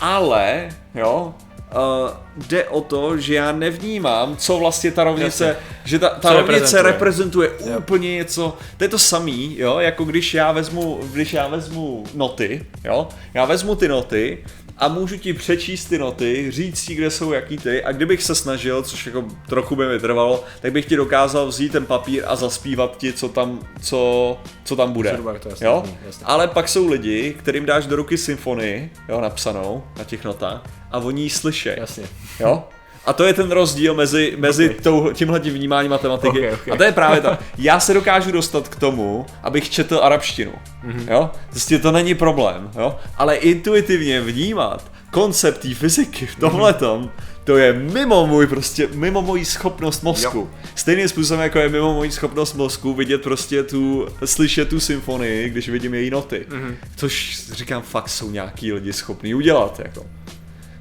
Ale, 0.00 0.68
jo, 0.94 1.34
Uh, 1.74 2.10
jde 2.46 2.64
o 2.64 2.80
to, 2.80 3.18
že 3.18 3.34
já 3.34 3.52
nevnímám, 3.52 4.36
co 4.36 4.58
vlastně 4.58 4.90
ta 4.90 5.04
rovnice, 5.04 5.44
Jasně. 5.46 5.62
že 5.84 5.98
ta, 5.98 6.08
ta 6.08 6.28
Co 6.28 6.34
rovnice 6.34 6.82
reprezentuje. 6.82 7.48
reprezentuje 7.48 7.78
úplně 7.78 8.14
něco, 8.14 8.56
to 8.76 8.84
je 8.84 8.88
to 8.88 8.98
samý, 8.98 9.54
jo, 9.58 9.78
jako 9.78 10.04
když 10.04 10.34
já 10.34 10.52
vezmu, 10.52 11.00
když 11.12 11.32
já 11.32 11.48
vezmu 11.48 12.04
noty, 12.14 12.66
jo, 12.84 13.08
já 13.34 13.44
vezmu 13.44 13.74
ty 13.74 13.88
noty 13.88 14.44
a 14.78 14.88
můžu 14.88 15.16
ti 15.16 15.32
přečíst 15.32 15.84
ty 15.84 15.98
noty, 15.98 16.50
říct 16.50 16.86
ti, 16.86 16.94
kde 16.94 17.10
jsou 17.10 17.32
jaký 17.32 17.56
ty 17.58 17.84
a 17.84 17.92
kdybych 17.92 18.22
se 18.22 18.34
snažil, 18.34 18.82
což 18.82 19.06
jako 19.06 19.24
trochu 19.48 19.76
by 19.76 19.88
mi 19.88 19.98
trvalo, 19.98 20.44
tak 20.60 20.72
bych 20.72 20.86
ti 20.86 20.96
dokázal 20.96 21.46
vzít 21.46 21.72
ten 21.72 21.86
papír 21.86 22.24
a 22.26 22.36
zaspívat 22.36 22.96
ti, 22.96 23.12
co 23.12 23.28
tam, 23.28 23.60
co, 23.82 24.38
co 24.64 24.76
tam 24.76 24.92
bude. 24.92 25.10
Zhruba 25.10 25.38
to 25.38 25.48
jasně 25.48 25.66
jo? 25.66 25.82
zní, 25.84 25.98
jasně. 26.06 26.26
Ale 26.26 26.48
pak 26.48 26.68
jsou 26.68 26.88
lidi, 26.88 27.34
kterým 27.38 27.66
dáš 27.66 27.86
do 27.86 27.96
ruky 27.96 28.18
symfonii, 28.18 28.90
jo, 29.08 29.20
napsanou 29.20 29.84
na 29.98 30.04
těch 30.04 30.24
notách 30.24 30.62
a 30.90 30.98
oni 30.98 31.22
ji 31.22 31.30
slyšejí. 31.30 31.76
Jasně. 31.78 32.04
Jo? 32.40 32.64
A 33.06 33.12
to 33.12 33.24
je 33.24 33.34
ten 33.34 33.50
rozdíl 33.50 33.94
mezi, 33.94 34.34
mezi 34.36 34.70
Ok. 34.70 34.86
okay. 34.86 35.14
tímhle 35.14 35.38
vnímáním 35.38 35.90
matematiky. 35.90 36.48
Ok, 36.48 36.54
ok. 36.54 36.68
A 36.68 36.76
to 36.76 36.82
je 36.82 36.92
právě 36.92 37.20
to. 37.20 37.38
Já 37.58 37.80
se 37.80 37.94
dokážu 37.94 38.32
dostat 38.32 38.68
k 38.68 38.76
tomu, 38.76 39.26
abych 39.42 39.70
četl 39.70 40.00
arabštinu. 40.02 40.52
Mhm. 40.82 40.98
Mm-hmm. 40.98 41.12
Jo? 41.12 41.30
Prostě 41.50 41.78
to 41.78 41.92
není 41.92 42.14
problém. 42.14 42.70
Jo? 42.78 42.96
Ale 43.16 43.36
intuitivně 43.36 44.20
vnímat 44.20 44.90
koncept 45.10 45.58
té 45.60 45.74
fyziky 45.74 46.26
v 46.26 46.36
tomhletom, 46.36 47.10
to 47.44 47.56
je 47.56 47.72
mimo 47.72 48.26
můj 48.26 48.46
prostě, 48.46 48.88
mimo 48.94 49.22
moji 49.22 49.44
schopnost 49.44 50.02
mozku. 50.02 50.38
Jo. 50.38 50.48
Stejným 50.74 51.08
způsobem, 51.08 51.42
jako 51.42 51.58
je 51.58 51.68
mimo 51.68 51.94
moji 51.94 52.10
schopnost 52.10 52.54
mozku 52.54 52.94
vidět 52.94 53.22
prostě 53.22 53.62
tu, 53.62 54.08
slyšet 54.24 54.68
tu 54.68 54.80
symfonii, 54.80 55.48
když 55.50 55.68
vidím 55.68 55.94
její 55.94 56.10
noty. 56.10 56.46
Mhm. 56.48 56.60
Mm-hmm. 56.60 56.74
Což 56.96 57.42
říkám, 57.52 57.82
fakt 57.82 58.08
jsou 58.08 58.30
nějaký 58.30 58.72
lidi 58.72 58.92
schopní 58.92 59.34
udělat, 59.34 59.80
jako. 59.84 60.06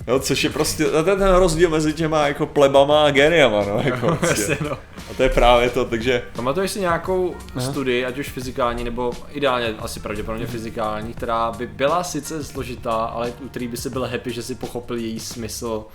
Jo, 0.07 0.19
což 0.19 0.43
je 0.43 0.50
prostě, 0.50 0.83
je 0.83 1.03
ten 1.03 1.36
rozdíl 1.36 1.69
mezi 1.69 1.93
těma 1.93 2.27
jako 2.27 2.45
plebama 2.45 3.05
a 3.05 3.12
geniama, 3.12 3.65
no, 3.65 3.81
jako 3.83 4.07
prostě. 4.19 4.51
Jasně, 4.51 4.57
no. 4.69 4.77
A 5.12 5.13
to 5.17 5.24
je 5.24 5.29
právě 5.29 5.69
to, 5.69 5.86
takže 5.86 6.22
Pamatuješ 6.36 6.72
si 6.72 6.79
nějakou 6.79 7.36
studii, 7.60 8.05
ať 8.05 8.17
už 8.17 8.29
fyzikální, 8.29 8.83
nebo 8.83 9.12
ideálně 9.31 9.75
asi 9.79 10.00
pravděpodobně 10.00 10.48
fyzikální, 10.48 11.13
která 11.13 11.51
by 11.51 11.67
byla 11.67 12.03
sice 12.03 12.43
složitá, 12.43 12.93
ale 12.93 13.33
u 13.45 13.50
který 13.50 13.67
by 13.67 13.77
si 13.77 13.89
byl 13.89 14.07
happy, 14.07 14.31
že 14.31 14.43
si 14.43 14.55
pochopil 14.55 14.98
její 14.98 15.19
smysl 15.19 15.86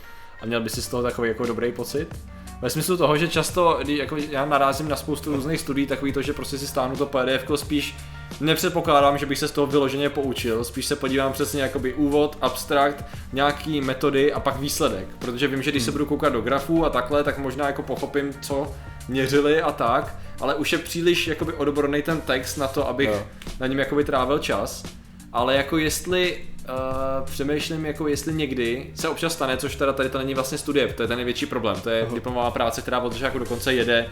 a 0.42 0.46
měl 0.46 0.60
by 0.60 0.70
si 0.70 0.82
z 0.82 0.88
toho 0.88 1.02
takový 1.02 1.28
jako 1.28 1.46
dobrý 1.46 1.72
pocit? 1.72 2.08
Ve 2.62 2.70
smyslu 2.70 2.96
toho, 2.96 3.16
že 3.16 3.28
často, 3.28 3.80
jako 3.86 4.16
já 4.30 4.46
narazím 4.46 4.88
na 4.88 4.96
spoustu 4.96 5.36
různých 5.36 5.60
studií, 5.60 5.86
takový 5.86 6.12
to, 6.12 6.22
že 6.22 6.32
prostě 6.32 6.58
si 6.58 6.66
stáhnu 6.66 6.96
to 6.96 7.06
PDF, 7.06 7.44
spíš 7.56 7.96
nepředpokládám, 8.40 9.18
že 9.18 9.26
bych 9.26 9.38
se 9.38 9.48
z 9.48 9.52
toho 9.52 9.66
vyloženě 9.66 10.10
poučil, 10.10 10.64
spíš 10.64 10.86
se 10.86 10.96
podívám 10.96 11.32
přesně 11.32 11.62
jakoby 11.62 11.94
úvod, 11.94 12.38
abstrakt, 12.40 13.04
nějaký 13.32 13.80
metody 13.80 14.32
a 14.32 14.40
pak 14.40 14.56
výsledek, 14.60 15.06
protože 15.18 15.48
vím, 15.48 15.62
že 15.62 15.70
když 15.70 15.82
se 15.82 15.92
budu 15.92 16.06
koukat 16.06 16.32
do 16.32 16.40
grafů 16.40 16.84
a 16.84 16.90
takhle, 16.90 17.24
tak 17.24 17.38
možná 17.38 17.66
jako 17.66 17.82
pochopím, 17.82 18.34
co 18.40 18.74
měřili 19.08 19.62
a 19.62 19.72
tak, 19.72 20.16
ale 20.40 20.54
už 20.54 20.72
je 20.72 20.78
příliš 20.78 21.26
jakoby 21.26 21.52
odborný 21.52 22.02
ten 22.02 22.20
text 22.20 22.56
na 22.56 22.66
to, 22.68 22.88
abych 22.88 23.08
Jo. 23.08 23.26
na 23.60 23.66
něm 23.66 23.78
jakoby 23.78 24.04
trávil 24.04 24.38
čas, 24.38 24.82
ale 25.32 25.54
jako 25.54 25.78
jestli 25.78 26.44
Uh, 26.68 27.26
přemýšlím, 27.26 27.86
jako 27.86 28.08
jestli 28.08 28.34
někdy 28.34 28.86
se 28.94 29.08
občas 29.08 29.32
stane, 29.32 29.56
což 29.56 29.76
teda 29.76 29.92
tady 29.92 30.08
to 30.08 30.18
není 30.18 30.34
vlastně 30.34 30.58
studie, 30.58 30.88
to 30.88 31.02
je 31.02 31.08
ten 31.08 31.16
největší 31.16 31.46
problém, 31.46 31.80
to 31.80 31.90
je 31.90 32.06
diplomová 32.14 32.50
práce, 32.50 32.82
která 32.82 33.00
od 33.00 33.20
jako 33.20 33.38
dokonce 33.38 33.74
jede 33.74 34.06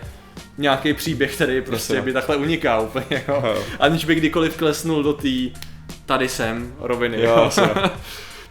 nějaký 0.58 0.94
příběh, 0.94 1.34
který 1.34 1.60
prostě 1.60 1.94
Jasně. 1.94 2.04
by 2.04 2.12
takhle 2.12 2.36
uniká 2.36 2.80
úplně, 2.80 3.24
jo. 3.28 3.42
Jo. 3.46 3.64
aniž 3.80 4.04
by 4.04 4.14
kdykoliv 4.14 4.56
klesnul 4.56 5.02
do 5.02 5.12
té 5.12 5.28
tady 6.06 6.28
jsem 6.28 6.74
roviny, 6.78 7.22
Jo, 7.22 7.50
jo. 7.56 7.74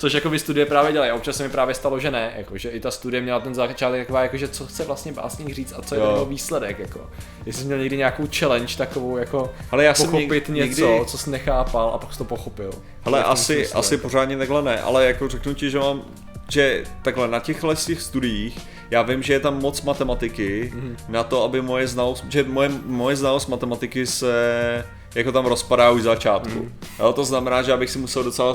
Což 0.05 0.13
jako 0.13 0.29
by 0.29 0.39
studie 0.39 0.65
právě 0.65 0.91
dělají. 0.93 1.11
A 1.11 1.15
občas 1.15 1.37
se 1.37 1.43
mi 1.43 1.49
právě 1.49 1.75
stalo, 1.75 1.99
že 1.99 2.11
ne, 2.11 2.33
jako, 2.37 2.57
že 2.57 2.69
i 2.69 2.79
ta 2.79 2.91
studie 2.91 3.21
měla 3.21 3.39
ten 3.39 3.55
začátek 3.55 4.01
taková, 4.01 4.21
jako, 4.23 4.37
že 4.37 4.47
co 4.47 4.65
chce 4.65 4.85
vlastně 4.85 5.11
básník 5.11 5.53
říct 5.55 5.73
a 5.77 5.81
co 5.81 5.95
je 5.95 6.01
jeho 6.01 6.25
výsledek. 6.25 6.79
Jako. 6.79 7.09
Jestli 7.45 7.61
jsi 7.61 7.67
měl 7.67 7.79
někdy 7.79 7.97
nějakou 7.97 8.27
challenge 8.39 8.77
takovou, 8.77 9.17
jako 9.17 9.53
Ale 9.71 9.83
já 9.83 9.93
jsem 9.93 10.11
pochopit 10.11 10.49
něk- 10.49 10.53
něco, 10.53 10.81
někdy- 10.91 11.05
co 11.05 11.17
jsi 11.17 11.29
nechápal 11.29 11.89
a 11.89 11.97
pak 11.97 12.11
jsi 12.11 12.17
to 12.17 12.23
pochopil. 12.23 12.71
Ale 13.05 13.23
asi, 13.23 13.67
asi 13.67 13.97
pořádně 13.97 14.37
takhle 14.37 14.61
ne, 14.63 14.81
ale 14.81 15.05
jako 15.05 15.27
řeknu 15.27 15.53
ti, 15.53 15.69
že 15.69 15.79
mám, 15.79 16.01
že 16.49 16.83
takhle 17.01 17.27
na 17.27 17.39
těchhle 17.39 17.75
těch 17.75 18.01
studiích, 18.01 18.59
já 18.91 19.01
vím, 19.01 19.23
že 19.23 19.33
je 19.33 19.39
tam 19.39 19.59
moc 19.61 19.81
matematiky 19.81 20.71
Mhm. 20.75 20.97
na 21.09 21.23
to, 21.23 21.43
aby 21.43 21.61
moje 21.61 21.87
znalost, 21.87 22.25
že 22.29 22.43
moje, 22.43 22.69
moje 22.85 23.15
znalost 23.15 23.47
matematiky 23.47 24.05
se 24.07 24.85
jako 25.15 25.31
tam 25.31 25.45
rozpadá 25.45 25.91
už 25.91 26.01
začátku. 26.01 26.59
Mhm. 26.59 26.73
Jo, 26.99 27.13
to 27.13 27.23
znamená, 27.25 27.61
že 27.61 27.73
abych 27.73 27.89
si 27.89 27.99
musel 27.99 28.23
docela 28.23 28.53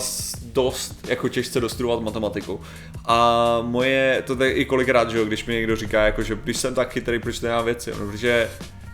dost 0.52 0.94
jako 1.08 1.28
těžce 1.28 1.60
dostudovat 1.60 2.00
matematiku. 2.00 2.60
A 3.06 3.58
moje, 3.62 4.22
to 4.26 4.44
je 4.44 4.52
i 4.52 4.64
kolikrát, 4.64 5.10
že 5.10 5.18
jo, 5.18 5.24
když 5.24 5.44
mi 5.44 5.54
někdo 5.54 5.76
říká, 5.76 6.02
jako, 6.04 6.22
že 6.22 6.38
když 6.44 6.56
jsem 6.56 6.74
tak 6.74 6.92
chytrý, 6.92 7.18
proč 7.18 7.38
to 7.38 7.46
věci, 7.62 7.90
no, 7.90 7.96
protože 7.96 8.50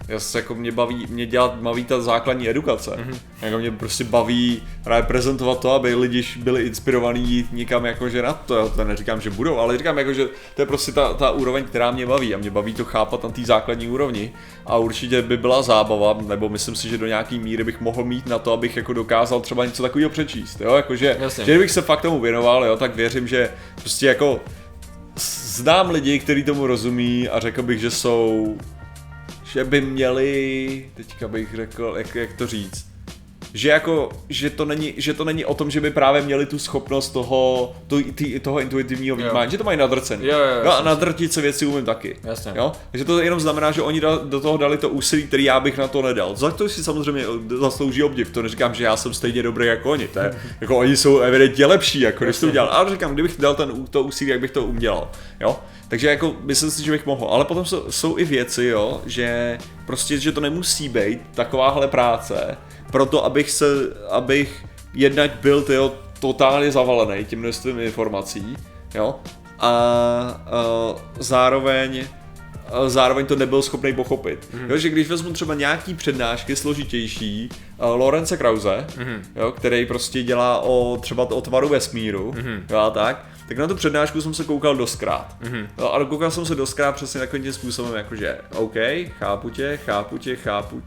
já 0.09 0.21
se 0.21 0.39
jako 0.39 0.55
mě 0.55 0.73
baví, 0.73 1.07
mě 1.11 1.27
dělat, 1.27 1.55
baví 1.55 1.85
ta 1.85 2.01
základní 2.01 2.49
edukace. 2.49 2.91
Mhm. 2.97 3.11
Mm-hmm. 3.11 3.19
Jako 3.43 3.59
mě 3.59 3.71
prostě 3.71 4.05
baví 4.05 4.63
reprezentovat 4.87 5.61
to, 5.61 5.71
aby 5.71 5.95
lidi 5.95 6.25
byli 6.37 6.63
inspirovaní 6.63 7.31
jít 7.31 7.53
někam 7.53 7.85
jakože 7.85 8.23
na 8.23 8.33
to, 8.33 8.57
já 8.57 8.69
to 8.69 8.85
neříkám, 8.85 9.21
že 9.21 9.31
budou, 9.31 9.59
ale 9.59 9.79
říkám 9.79 9.99
jako, 9.99 10.13
že 10.13 10.29
to 10.55 10.63
je 10.63 10.67
prostě 10.67 10.93
ta, 10.93 11.15
ta 11.15 11.31
úroveň, 11.31 11.65
která 11.65 11.91
mě 11.91 12.07
baví 12.07 12.35
a 12.35 12.39
mě 12.39 12.51
baví 12.51 12.75
to 12.75 12.85
chápat 12.85 13.23
na 13.23 13.31
té 13.31 13.43
základní 13.43 13.89
úrovni 13.89 14.33
a 14.67 14.77
určitě 14.77 15.23
by 15.23 15.37
byla 15.37 15.63
zábava, 15.63 16.19
nebo 16.27 16.49
myslím 16.49 16.75
si, 16.75 16.89
že 16.89 16.99
do 16.99 17.07
nějaký 17.07 17.39
míry 17.39 17.65
bych 17.65 17.81
mohl 17.81 18.05
mít 18.05 18.27
na 18.27 18.39
to, 18.39 18.53
abych 18.53 18.77
jako 18.77 18.93
dokázal 18.93 19.41
třeba 19.41 19.65
něco 19.65 19.83
takového 19.83 20.11
přečíst, 20.11 20.61
jo, 20.61 20.75
jakože, 20.75 21.17
Jasně. 21.21 21.45
že 21.45 21.53
kdybych 21.53 21.71
se 21.71 21.83
fakt 21.83 22.03
tomu 22.03 22.21
věnoval, 22.21 22.65
jo, 22.65 22.77
tak 22.77 22.97
věřím, 22.97 23.29
že 23.29 23.51
prostě 23.81 24.07
jako 24.07 24.41
znám 25.57 25.91
lidi, 25.91 26.19
kteří 26.19 26.43
tomu 26.43 26.67
rozumí 26.67 27.29
a 27.29 27.41
řekl 27.41 27.63
bych, 27.63 27.81
že 27.81 27.91
jsou, 27.91 28.57
že 29.57 29.65
by 29.65 29.81
měli, 29.81 30.87
teďka 30.95 31.29
bych 31.29 31.55
řekl, 31.55 31.95
jak, 31.97 32.15
jak 32.15 32.33
to 32.33 32.47
říct, 32.47 32.87
že 33.55 33.69
jako, 33.69 34.09
že 34.29 34.51
to, 34.51 34.65
není, 34.65 34.95
že 34.97 35.15
to 35.15 35.25
není 35.25 35.45
o 35.45 35.55
tom, 35.55 35.71
že 35.71 35.81
by 35.81 35.91
právě 35.91 36.23
měli 36.23 36.47
tu 36.47 36.59
schopnost 36.59 37.11
toho, 37.11 37.73
to, 37.87 37.97
tý, 38.15 38.41
toho 38.41 38.61
intuitivního 38.61 39.17
vnímání, 39.17 39.51
že 39.51 39.59
to 39.59 39.65
mají 39.65 39.79
nadrcený. 39.79 40.27
Jo, 40.27 40.39
jo, 40.39 40.45
jo, 40.45 40.65
jo 40.65 40.71
a 40.71 40.83
nadrtit 40.83 41.33
se 41.33 41.41
věci 41.41 41.67
umím 41.67 41.85
taky. 41.85 42.17
Jasně. 42.25 42.53
Jo? 42.55 42.73
Takže 42.91 43.05
to 43.05 43.21
jenom 43.21 43.41
znamená, 43.41 43.71
že 43.71 43.83
oni 43.83 44.01
da, 44.01 44.17
do 44.17 44.41
toho 44.41 44.57
dali 44.57 44.79
to 44.79 44.89
úsilí, 44.89 45.23
který 45.23 45.45
já 45.45 45.61
bych 45.61 45.79
na 45.79 45.89
to 45.89 46.03
nedal. 46.03 46.37
Za 46.37 46.51
to 46.51 46.69
si 46.69 46.85
samozřejmě 46.85 47.25
zaslouží 47.59 48.03
obdiv. 48.03 48.31
To 48.31 48.43
neříkám, 48.43 48.75
že 48.75 48.85
já 48.85 48.97
jsem 48.97 49.15
stejně 49.15 49.43
dobrý 49.43 49.67
jako 49.67 49.91
oni. 49.91 50.09
To 50.09 50.19
je, 50.19 50.35
jako 50.61 50.79
oni 50.79 50.97
jsou 50.97 51.19
evidentně 51.19 51.67
lepší, 51.67 52.01
jako 52.01 52.25
když 52.25 52.39
to 52.39 52.47
udělal. 52.47 52.69
Ale 52.69 52.91
říkám, 52.91 53.15
kdybych 53.15 53.37
dal 53.39 53.55
ten, 53.55 53.87
to 53.91 54.03
úsilí, 54.03 54.31
jak 54.31 54.41
bych 54.41 54.51
to 54.51 54.65
udělal. 54.65 55.11
Jo? 55.41 55.57
Takže 55.89 56.09
jako 56.09 56.37
myslím 56.43 56.71
si, 56.71 56.85
že 56.85 56.91
bych 56.91 57.07
mohl. 57.07 57.27
Ale 57.27 57.45
potom 57.45 57.65
jsou, 57.65 57.93
jsou 57.93 58.19
i 58.19 58.25
věci, 58.25 58.65
jo, 58.65 59.01
že 59.07 59.59
prostě, 59.87 60.19
že 60.19 60.33
to 60.33 60.41
nemusí 60.41 60.89
být 60.89 61.21
takováhle 61.35 61.89
práce, 61.89 62.57
proto 62.91 63.25
abych 63.25 63.51
se, 63.51 63.67
abych 64.11 64.65
jednak 64.95 65.31
byl 65.31 65.63
tyjo, 65.63 65.95
totálně 66.21 66.73
zavalený 66.73 67.25
tím 67.25 67.39
množstvím 67.39 67.81
informací, 67.81 68.57
jo, 68.95 69.15
a, 69.59 69.69
a 69.69 70.41
zároveň 71.19 72.07
a 72.73 72.89
zároveň 72.89 73.27
to 73.27 73.37
nebyl 73.37 73.63
schopný 73.63 73.93
pochopit. 73.95 74.49
Mm. 74.55 74.71
Jo, 74.71 74.77
že 74.77 74.89
když 74.89 75.09
vezmu 75.09 75.33
třeba 75.33 75.55
nějaký 75.55 75.95
přednášky 75.95 76.57
složitější, 76.57 77.49
uh, 77.79 78.01
Lorence 78.01 78.37
Krause, 78.37 78.87
mm. 78.99 79.23
jo, 79.37 79.53
který 79.53 79.87
prostě 79.87 80.23
dělá 80.23 80.61
o 80.61 80.99
třeba 81.01 81.31
o 81.31 81.41
tvaru 81.41 81.69
vesmíru, 81.69 82.33
mm. 82.33 82.63
jo, 82.71 82.79
a 82.79 82.91
tak, 82.91 83.27
tak 83.49 83.59
na 83.59 83.69
tu 83.69 83.75
přednášku 83.75 84.21
jsem 84.21 84.35
se 84.35 84.45
koukal 84.45 84.77
doskrát. 84.77 85.37
Mm. 85.51 85.69
Jo, 85.79 85.89
ale 85.89 86.05
koukal 86.05 86.31
jsem 86.31 86.47
se 86.47 86.55
doskrát 86.55 86.93
přesně 86.93 87.21
takovým 87.21 87.43
tím 87.43 87.53
způsobem, 87.53 87.95
jakože 87.95 88.39
OK, 88.55 88.75
chápu 89.19 89.51
tě, 89.51 89.79
chápu 89.85 90.19
tě, 90.19 90.37
chápu 90.37 90.83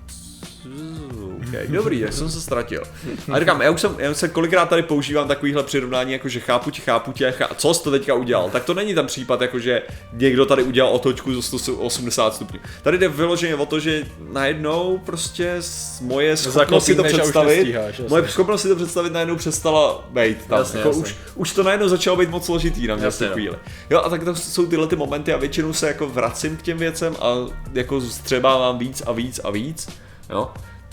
Okay, 1.50 1.68
dobrý, 1.68 2.00
jak 2.00 2.14
jsem 2.14 2.30
se 2.30 2.42
ztratil. 2.42 2.84
A 3.32 3.40
říkám, 3.40 3.62
já 3.62 3.72
už 3.72 3.82
jsem, 3.82 3.96
já 3.98 4.12
už 4.12 4.18
se 4.18 4.28
kolikrát 4.28 4.70
tady 4.70 4.84
používám 4.84 5.28
takovýhle 5.28 5.64
přirovnání, 5.64 6.14
jako 6.14 6.30
že 6.30 6.40
chápu 6.40 6.72
tě, 6.72 6.82
chápu 6.82 7.12
tě, 7.12 7.32
chá... 7.32 7.48
co 7.56 7.74
jsi 7.74 7.84
to 7.84 7.92
teďka 7.92 8.14
udělal. 8.14 8.50
Tak 8.50 8.64
to 8.64 8.74
není 8.74 8.96
ten 8.96 9.06
případ, 9.06 9.42
jako 9.42 9.60
že 9.60 9.82
někdo 10.14 10.46
tady 10.46 10.64
udělal 10.64 10.92
otočku 10.92 11.42
ze 11.42 11.42
180 11.42 12.36
stupňů. 12.36 12.60
Tady 12.82 12.98
jde 12.98 13.08
vyloženě 13.08 13.56
o 13.56 13.66
to, 13.66 13.80
že 13.80 14.04
najednou 14.32 15.02
prostě 15.06 15.62
moje 16.02 16.38
schopnost 16.38 16.86
si 16.86 16.96
to 16.96 17.04
představit, 17.04 17.68
jasně. 17.68 18.06
moje 18.10 18.28
schopnost 18.28 18.62
si 18.62 18.68
to 18.68 18.76
představit 18.76 19.14
najednou 19.14 19.36
přestala 19.36 20.08
být 20.10 20.46
tam. 20.46 20.60
Jasně, 20.60 20.78
jako 20.78 20.90
jasně. 20.90 21.04
Už, 21.04 21.16
už 21.36 21.54
to 21.54 21.64
najednou 21.64 21.88
začalo 21.88 22.18
být 22.18 22.30
moc 22.30 22.46
složitý 22.46 22.88
na 22.88 22.96
mě 22.96 23.06
Jasně, 23.06 23.28
no. 23.28 23.34
chvíli. 23.34 23.56
Jo, 23.90 24.02
a 24.02 24.10
tak 24.10 24.24
to 24.24 24.36
jsou 24.36 24.66
tyhle 24.68 24.88
ty 24.88 24.96
momenty 24.96 25.34
a 25.34 25.38
většinou 25.38 25.74
se 25.74 25.88
jako 25.88 26.08
vracím 26.08 26.58
k 26.58 26.62
těm 26.62 26.78
věcem 26.78 27.16
a 27.22 27.36
jako 27.74 28.02
střebávám 28.02 28.78
víc 28.78 29.04
a 29.06 29.12
víc 29.12 29.40
a 29.44 29.52
víc. 29.52 29.90
Jo. 30.30 30.50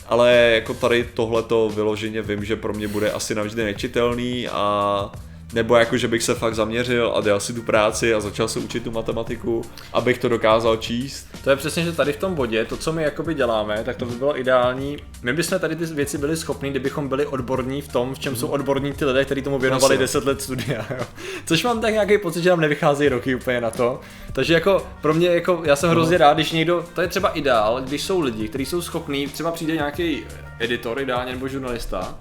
Ale 0.09 0.33
jako 0.55 0.75
tady 0.75 1.05
tohleto 1.05 1.69
vyloženě 1.75 2.23
vím, 2.23 2.45
že 2.45 2.57
pro 2.57 2.73
mě 2.73 2.89
bude 2.89 3.11
asi 3.13 3.35
navždy 3.35 3.65
nečitelný 3.65 4.49
a 4.49 5.13
nebo 5.53 5.77
jako, 5.77 5.97
že 5.97 6.09
bych 6.09 6.23
se 6.23 6.35
fakt 6.35 6.55
zaměřil 6.55 7.13
a 7.17 7.21
dělal 7.21 7.41
si 7.41 7.53
tu 7.53 7.63
práci 7.63 8.15
a 8.15 8.21
začal 8.21 8.49
se 8.49 8.59
učit 8.59 8.85
tu 8.85 8.91
matematiku, 8.91 9.63
abych 9.93 10.19
to 10.19 10.29
dokázal 10.29 10.77
číst. 10.77 11.27
To 11.45 11.51
je 11.51 11.57
přesně, 11.57 11.85
že 11.85 11.93
tady 11.93 12.13
v 12.13 12.17
tom 12.17 12.35
bodě, 12.35 12.65
to, 12.65 12.77
co 12.77 12.93
my 12.93 13.03
jakoby 13.03 13.35
děláme, 13.35 13.85
tak 13.85 13.97
to 13.97 14.05
by 14.05 14.15
bylo 14.15 14.41
ideální. 14.41 14.97
My 15.23 15.33
bychom 15.33 15.59
tady 15.59 15.77
ty 15.77 15.85
věci 15.85 16.19
byli 16.19 16.37
schopni, 16.37 16.71
kdybychom 16.71 17.09
byli 17.09 17.27
odborní 17.27 17.83
v 17.83 17.89
tom, 17.89 18.15
v 18.15 18.19
čem 18.19 18.37
jsou 18.37 18.47
odborní 18.47 18.93
ty 18.93 19.05
lidé, 19.05 19.25
kteří 19.25 19.43
tomu 19.43 19.59
věnovali 19.59 19.95
Jasně. 19.95 20.05
10 20.05 20.25
let 20.25 20.43
studia. 20.43 20.87
Jo. 20.91 21.07
Což 21.47 21.65
mám 21.65 21.81
tak 21.81 21.93
nějaký 21.93 22.19
pocit, 22.19 22.43
že 22.43 22.51
nám 22.51 22.61
nevycházejí 22.61 23.09
roky 23.09 23.35
úplně 23.35 23.61
na 23.61 23.71
to. 23.71 24.01
Takže 24.33 24.55
jako 24.55 24.87
pro 25.03 25.15
mě, 25.15 25.29
jako, 25.29 25.63
já 25.65 25.77
jsem 25.77 25.91
hrozně 25.91 26.19
rád, 26.19 26.35
když 26.35 26.53
někdo, 26.53 26.85
to 26.95 27.01
je 27.01 27.09
třeba 27.09 27.29
ideál, 27.29 27.81
když 27.81 28.03
jsou 28.03 28.21
lidi, 28.21 28.49
kteří 28.49 28.67
jsou 28.67 28.83
schopní, 28.83 29.27
třeba 29.27 29.51
přijde 29.51 29.75
nějaký 29.75 30.25
editor, 30.59 31.01
ideálně 31.01 31.33
nebo 31.33 31.49
žurnalista, 31.49 32.15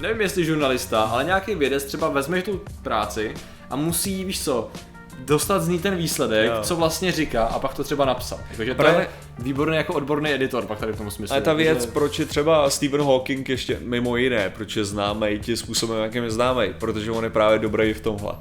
nevím 0.00 0.20
jestli 0.20 0.44
žurnalista, 0.44 1.00
ale 1.02 1.24
nějaký 1.24 1.54
vědec 1.54 1.84
třeba 1.84 2.08
vezme 2.08 2.42
tu 2.42 2.60
práci 2.82 3.34
a 3.70 3.76
musí, 3.76 4.24
víš 4.24 4.44
co, 4.44 4.70
dostat 5.18 5.62
z 5.62 5.68
ní 5.68 5.78
ten 5.78 5.96
výsledek, 5.96 6.46
Jo. 6.46 6.58
co 6.62 6.76
vlastně 6.76 7.12
říká 7.12 7.44
a 7.44 7.58
pak 7.58 7.74
to 7.74 7.84
třeba 7.84 8.04
napsat. 8.04 8.40
Takže 8.56 8.74
to 8.74 8.82
Právě- 8.82 9.00
je 9.00 9.08
výborný 9.38 9.76
jako 9.76 9.92
odborný 9.94 10.30
editor 10.32 10.66
pak 10.66 10.78
tady 10.78 10.92
v 10.92 10.96
tom 10.96 11.10
smyslu. 11.10 11.32
Ale 11.34 11.42
ta 11.42 11.52
věc, 11.52 11.78
Protože- 11.78 11.92
proč 11.92 12.18
je 12.18 12.24
třeba 12.26 12.70
Stephen 12.70 13.02
Hawking 13.02 13.48
ještě 13.48 13.78
mimo 13.82 14.16
jiné, 14.16 14.50
proč 14.56 14.76
je 14.76 14.84
známý 14.84 15.38
tím 15.42 15.56
způsobem, 15.56 16.02
jakým 16.02 16.24
je 16.24 16.30
známý, 16.30 16.62
protože 16.78 17.10
on 17.10 17.24
je 17.24 17.30
právě 17.30 17.58
dobrý 17.58 17.94
v 17.94 18.00
tomhle. 18.00 18.32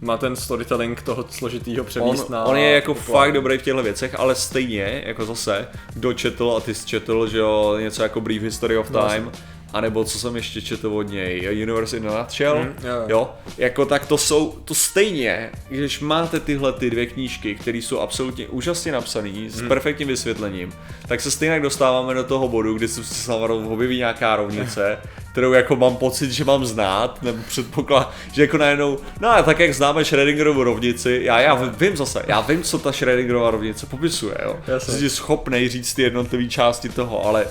má 0.00 0.16
ten 0.16 0.36
storytelling 0.36 1.02
toho 1.02 1.24
složitýho 1.30 1.82
On, 1.82 1.86
přemíst 1.86 2.30
na... 2.30 2.44
on 2.44 2.56
je 2.56 2.70
jako 2.70 2.94
populární. 2.94 3.30
fakt 3.30 3.34
dobrý 3.34 3.58
v 3.58 3.62
těchto 3.62 3.82
věcech, 3.82 4.14
ale 4.18 4.34
stejně, 4.34 5.02
jako 5.06 5.24
zase, 5.24 5.68
kdo 5.94 6.12
četl 6.12 6.54
a 6.56 6.60
ty 6.60 6.74
jsi 6.74 6.86
četl, 6.86 7.26
že 7.28 7.38
jo, 7.38 7.76
něco 7.80 8.02
jako 8.02 8.20
Brief 8.20 8.42
History 8.42 8.76
of 8.78 8.90
No, 8.90 9.08
Time, 9.08 9.32
anebo 9.76 10.04
co 10.04 10.18
jsem 10.18 10.36
ještě 10.36 10.62
četl 10.62 10.88
od 10.88 11.02
něj, 11.02 11.62
Universe 11.62 11.96
in 11.96 12.08
a 12.08 12.18
Nutshell, 12.18 12.58
Mhm, 12.58 12.74
jo, 12.86 13.04
jo. 13.08 13.30
jako 13.58 13.84
tak 13.86 14.06
to 14.06 14.18
jsou, 14.18 14.54
to 14.64 14.74
stejně, 14.74 15.50
když 15.68 16.00
máte 16.00 16.40
tyhle 16.40 16.72
ty 16.72 16.90
dvě 16.90 17.06
knížky, 17.06 17.54
které 17.54 17.78
jsou 17.78 18.00
absolutně 18.00 18.48
úžasně 18.48 18.92
napsané, 18.92 19.30
s 19.50 19.60
Mhm. 19.60 19.68
perfektním 19.68 20.08
vysvětlením, 20.08 20.72
tak 21.08 21.20
se 21.20 21.30
stejně 21.30 21.60
dostáváme 21.60 22.14
do 22.14 22.24
toho 22.24 22.48
bodu, 22.48 22.74
kdy 22.74 22.88
se 22.88 23.04
se 23.04 23.32
objeví 23.32 23.96
nějaká 23.98 24.36
rovnice, 24.36 24.98
kterou 25.32 25.52
jako 25.52 25.76
mám 25.76 25.96
pocit, 25.96 26.30
že 26.30 26.44
mám 26.44 26.66
znát, 26.66 27.22
nebo 27.22 27.38
předpoklad, 27.48 28.12
že 28.32 28.42
jako 28.42 28.56
najednou, 28.58 28.98
no 29.20 29.28
a 29.30 29.42
tak 29.42 29.58
jak 29.58 29.74
známe 29.74 30.02
Schrödingerovu 30.02 30.62
rovnici, 30.62 31.20
já, 31.22 31.40
já 31.40 31.54
vím 31.54 31.96
zase, 31.96 32.22
já 32.26 32.40
vím, 32.40 32.62
co 32.62 32.78
ta 32.78 32.90
Schrödingerova 32.90 33.50
rovnice 33.50 33.86
popisuje, 33.86 34.34
jo. 34.44 34.56
Jasně. 34.66 34.94
Jsi 34.94 35.10
schopnej 35.10 35.68
říct 35.68 35.94
ty 35.94 36.02
jednotlivé 36.02 36.46
části 36.48 36.88
toho, 36.88 37.26
ale 37.26 37.46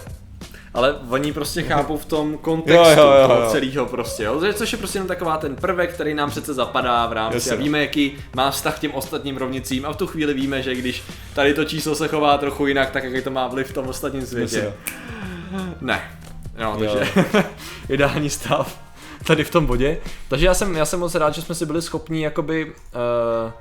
Ale 0.75 0.95
oni 1.09 1.33
prostě 1.33 1.61
chápou 1.63 1.97
v 1.97 2.05
tom 2.05 2.37
kontextu 2.37 2.83
Jo, 2.83 3.05
jo, 3.05 3.13
jo, 3.29 3.37
jo. 3.41 3.49
celého 3.51 3.85
prostě, 3.85 4.23
jo? 4.23 4.41
což 4.53 4.71
je 4.71 4.77
prostě 4.77 4.97
jenom 4.97 5.07
taková 5.07 5.37
ten 5.37 5.55
prvek, 5.55 5.93
který 5.93 6.13
nám 6.13 6.29
přece 6.29 6.53
zapadá 6.53 7.05
v 7.07 7.13
rámci 7.13 7.35
Jasně. 7.37 7.51
a 7.51 7.55
víme, 7.55 7.79
jaký 7.81 8.17
má 8.35 8.51
vztah 8.51 8.75
k 8.75 8.79
těm 8.79 8.91
ostatním 8.93 9.37
rovnicím 9.37 9.85
a 9.85 9.93
v 9.93 9.95
tu 9.97 10.07
chvíli 10.07 10.33
víme, 10.33 10.61
že 10.61 10.75
když 10.75 11.03
tady 11.33 11.53
to 11.53 11.65
číslo 11.65 11.95
se 11.95 12.07
chová 12.07 12.37
trochu 12.37 12.67
jinak, 12.67 12.89
tak 12.91 13.03
jaký 13.03 13.21
to 13.21 13.31
má 13.31 13.47
vliv 13.47 13.67
v 13.69 13.73
tom 13.73 13.87
ostatním 13.87 14.25
světě. 14.25 14.55
Jasně. 14.55 14.73
Ne. 15.81 16.01
No, 16.59 16.77
Jo. 16.79 16.95
takže 16.95 17.23
ideální 17.89 18.29
stav 18.29 18.79
tady 19.27 19.43
v 19.43 19.49
tom 19.49 19.65
bodě. 19.65 19.97
Takže 20.27 20.45
já 20.45 20.53
jsem, 20.53 20.75
já 20.75 20.85
jsem 20.85 20.99
moc 20.99 21.15
rád, 21.15 21.33
že 21.35 21.41
jsme 21.41 21.55
si 21.55 21.65
byli 21.65 21.81
schopni 21.81 22.23
jakoby 22.23 22.65
uh, 22.65 23.51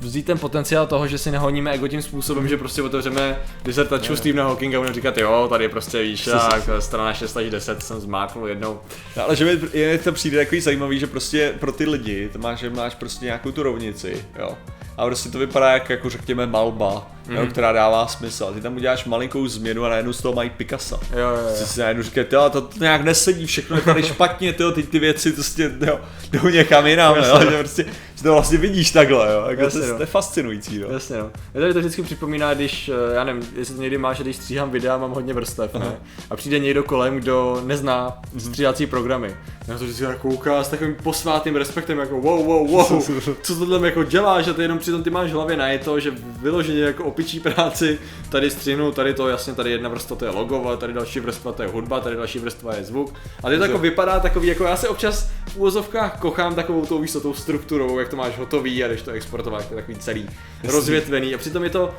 vzít 0.00 0.26
ten 0.26 0.38
potenciál 0.38 0.86
toho, 0.86 1.06
že 1.06 1.18
si 1.18 1.30
nehoníme 1.30 1.70
ego 1.70 1.88
tím 1.88 2.02
způsobem, 2.02 2.48
že 2.48 2.56
prostě 2.56 2.82
otevřeme 2.82 3.38
disertačku 3.64 4.16
Stephena 4.16 4.44
Hawkinga 4.44 4.78
a 4.78 4.80
budeme 4.80 4.94
říkat, 4.94 5.18
jo, 5.18 5.46
tady 5.50 5.68
prostě 5.68 6.02
víš, 6.02 6.24
tak 6.24 6.68
strana 6.78 7.14
6 7.14 7.36
až 7.36 7.50
10 7.50 7.82
jsem 7.82 8.00
zmáknul 8.00 8.48
jednou. 8.48 8.80
No, 9.16 9.24
ale 9.24 9.36
že 9.36 9.44
mi 9.44 9.58
je 9.72 9.98
to 9.98 10.12
přijde 10.12 10.38
takový 10.38 10.60
zajímavý, 10.60 10.98
že 10.98 11.06
prostě 11.06 11.54
pro 11.60 11.72
ty 11.72 11.86
lidi, 11.86 12.28
to 12.32 12.38
máš, 12.38 12.58
že 12.58 12.70
máš 12.70 12.94
prostě 12.94 13.24
nějakou 13.24 13.52
tu 13.52 13.62
rovnici, 13.62 14.24
jo. 14.38 14.58
A 14.96 15.06
prostě 15.06 15.28
to 15.28 15.38
vypadá 15.38 15.72
jak, 15.72 15.90
jako 15.90 16.10
řekněme 16.10 16.46
malba, 16.46 17.10
mm. 17.28 17.36
jo, 17.36 17.46
která 17.46 17.72
dává 17.72 18.06
smysl. 18.06 18.44
A 18.44 18.52
ty 18.52 18.60
tam 18.60 18.76
uděláš 18.76 19.04
malinkou 19.04 19.46
změnu 19.46 19.84
a 19.84 19.88
najednou 19.88 20.12
z 20.12 20.22
toho 20.22 20.34
mají 20.34 20.50
Picasso. 20.50 21.00
Jo, 21.12 21.18
jo, 21.18 21.36
jo. 21.36 21.54
Ty 21.58 21.64
si 21.66 21.80
najednou 21.80 22.02
říkají, 22.02 22.26
to, 22.26 22.50
to, 22.50 22.60
to 22.60 22.78
nějak 22.80 23.04
nesedí, 23.04 23.46
všechno 23.46 23.76
je 23.76 23.82
tady 23.82 24.02
špatně, 24.02 24.52
tyjo, 24.52 24.70
ty, 24.72 24.82
ty 24.82 24.98
věci 24.98 25.32
prostě 25.32 25.70
jo, 25.86 26.00
jdou 26.32 26.48
někam 26.48 26.86
jinam, 26.86 27.16
jo, 27.16 27.50
že 27.50 27.58
prostě 27.58 27.86
že 28.20 28.24
to 28.24 28.32
vlastně 28.32 28.58
vidíš 28.58 28.90
takhle, 28.90 29.32
jo, 29.32 29.44
jako 29.48 29.62
Jasně, 29.62 29.80
to, 29.80 29.86
no. 29.86 29.96
to, 29.96 30.02
je 30.02 30.06
fascinující, 30.06 30.80
jo. 30.80 30.88
Jasně 30.92 31.16
no. 31.16 31.30
Mě 31.52 31.60
tady 31.60 31.72
to 31.72 31.78
vždycky 31.78 32.02
připomíná, 32.02 32.54
když, 32.54 32.88
eh, 32.88 33.14
já 33.14 33.24
nevím, 33.24 33.42
jestli 33.56 33.74
to 33.74 33.80
někdy 33.80 33.98
máš, 33.98 34.16
že 34.16 34.22
když 34.22 34.36
stříhám 34.36 34.70
videa, 34.70 34.98
mám 34.98 35.10
hodně 35.10 35.34
vrstev, 35.34 35.74
ne? 35.74 35.96
A 36.30 36.36
přijde 36.36 36.58
někdo 36.58 36.82
kolem, 36.82 37.16
kdo 37.16 37.62
nezná 37.64 38.18
stříhací 38.38 38.86
programy. 38.86 39.36
Já 39.68 39.78
to 39.78 39.84
vždycky 39.84 40.04
jako 40.04 40.28
kouká 40.28 40.64
s 40.64 40.68
takovým 40.68 40.94
posvátným 41.02 41.56
respektem, 41.56 41.98
jako 41.98 42.20
wow, 42.20 42.46
wow, 42.46 42.70
wow, 42.70 43.02
co 43.42 43.56
to 43.56 43.66
tam 43.66 43.84
jako 43.84 44.04
děláš 44.04 44.48
a 44.48 44.52
ty 44.52 44.62
jenom 44.62 44.78
přitom 44.78 45.02
ty 45.02 45.10
máš 45.10 45.30
v 45.30 45.34
hlavě 45.34 45.56
na 45.56 45.66
to, 45.84 46.00
že 46.00 46.12
vyloženě 46.42 46.80
jako 46.80 47.04
opičí 47.10 47.40
práci, 47.40 47.98
tady 48.28 48.50
střihnu, 48.50 48.92
tady 48.92 49.14
to 49.14 49.28
jasně, 49.28 49.54
tady 49.54 49.70
jedna 49.70 49.88
vrstva 49.88 50.16
to 50.16 50.24
je 50.24 50.30
logo, 50.30 50.76
tady 50.76 50.92
další 50.92 51.20
vrstva 51.20 51.52
to 51.52 51.62
je 51.62 51.68
hudba, 51.68 52.00
tady 52.00 52.16
další 52.16 52.38
vrstva 52.38 52.74
je 52.74 52.84
zvuk. 52.84 53.14
A 53.44 53.50
ty 53.50 53.58
to 53.58 53.64
jako 53.64 53.78
vypadá 53.78 54.20
takový, 54.20 54.48
jako 54.48 54.64
já 54.64 54.76
se 54.76 54.88
občas 54.88 55.30
v 55.48 55.56
úvozovkách 55.56 56.18
kochám 56.20 56.54
takovou 56.54 56.86
tou, 56.86 57.00
víš 57.00 57.12
co, 57.12 57.20
tou 57.20 57.34
strukturou, 57.34 57.98
jak 57.98 58.08
to 58.08 58.16
máš 58.16 58.38
hotový 58.38 58.84
a 58.84 58.88
když 58.88 59.02
to 59.02 59.10
exportovat, 59.10 59.68
to 59.68 59.74
je 59.74 59.80
takový 59.80 59.98
celý 59.98 60.28
rozvětvený 60.64 61.34
a 61.34 61.38
přitom 61.38 61.64
je 61.64 61.70
to 61.70 61.94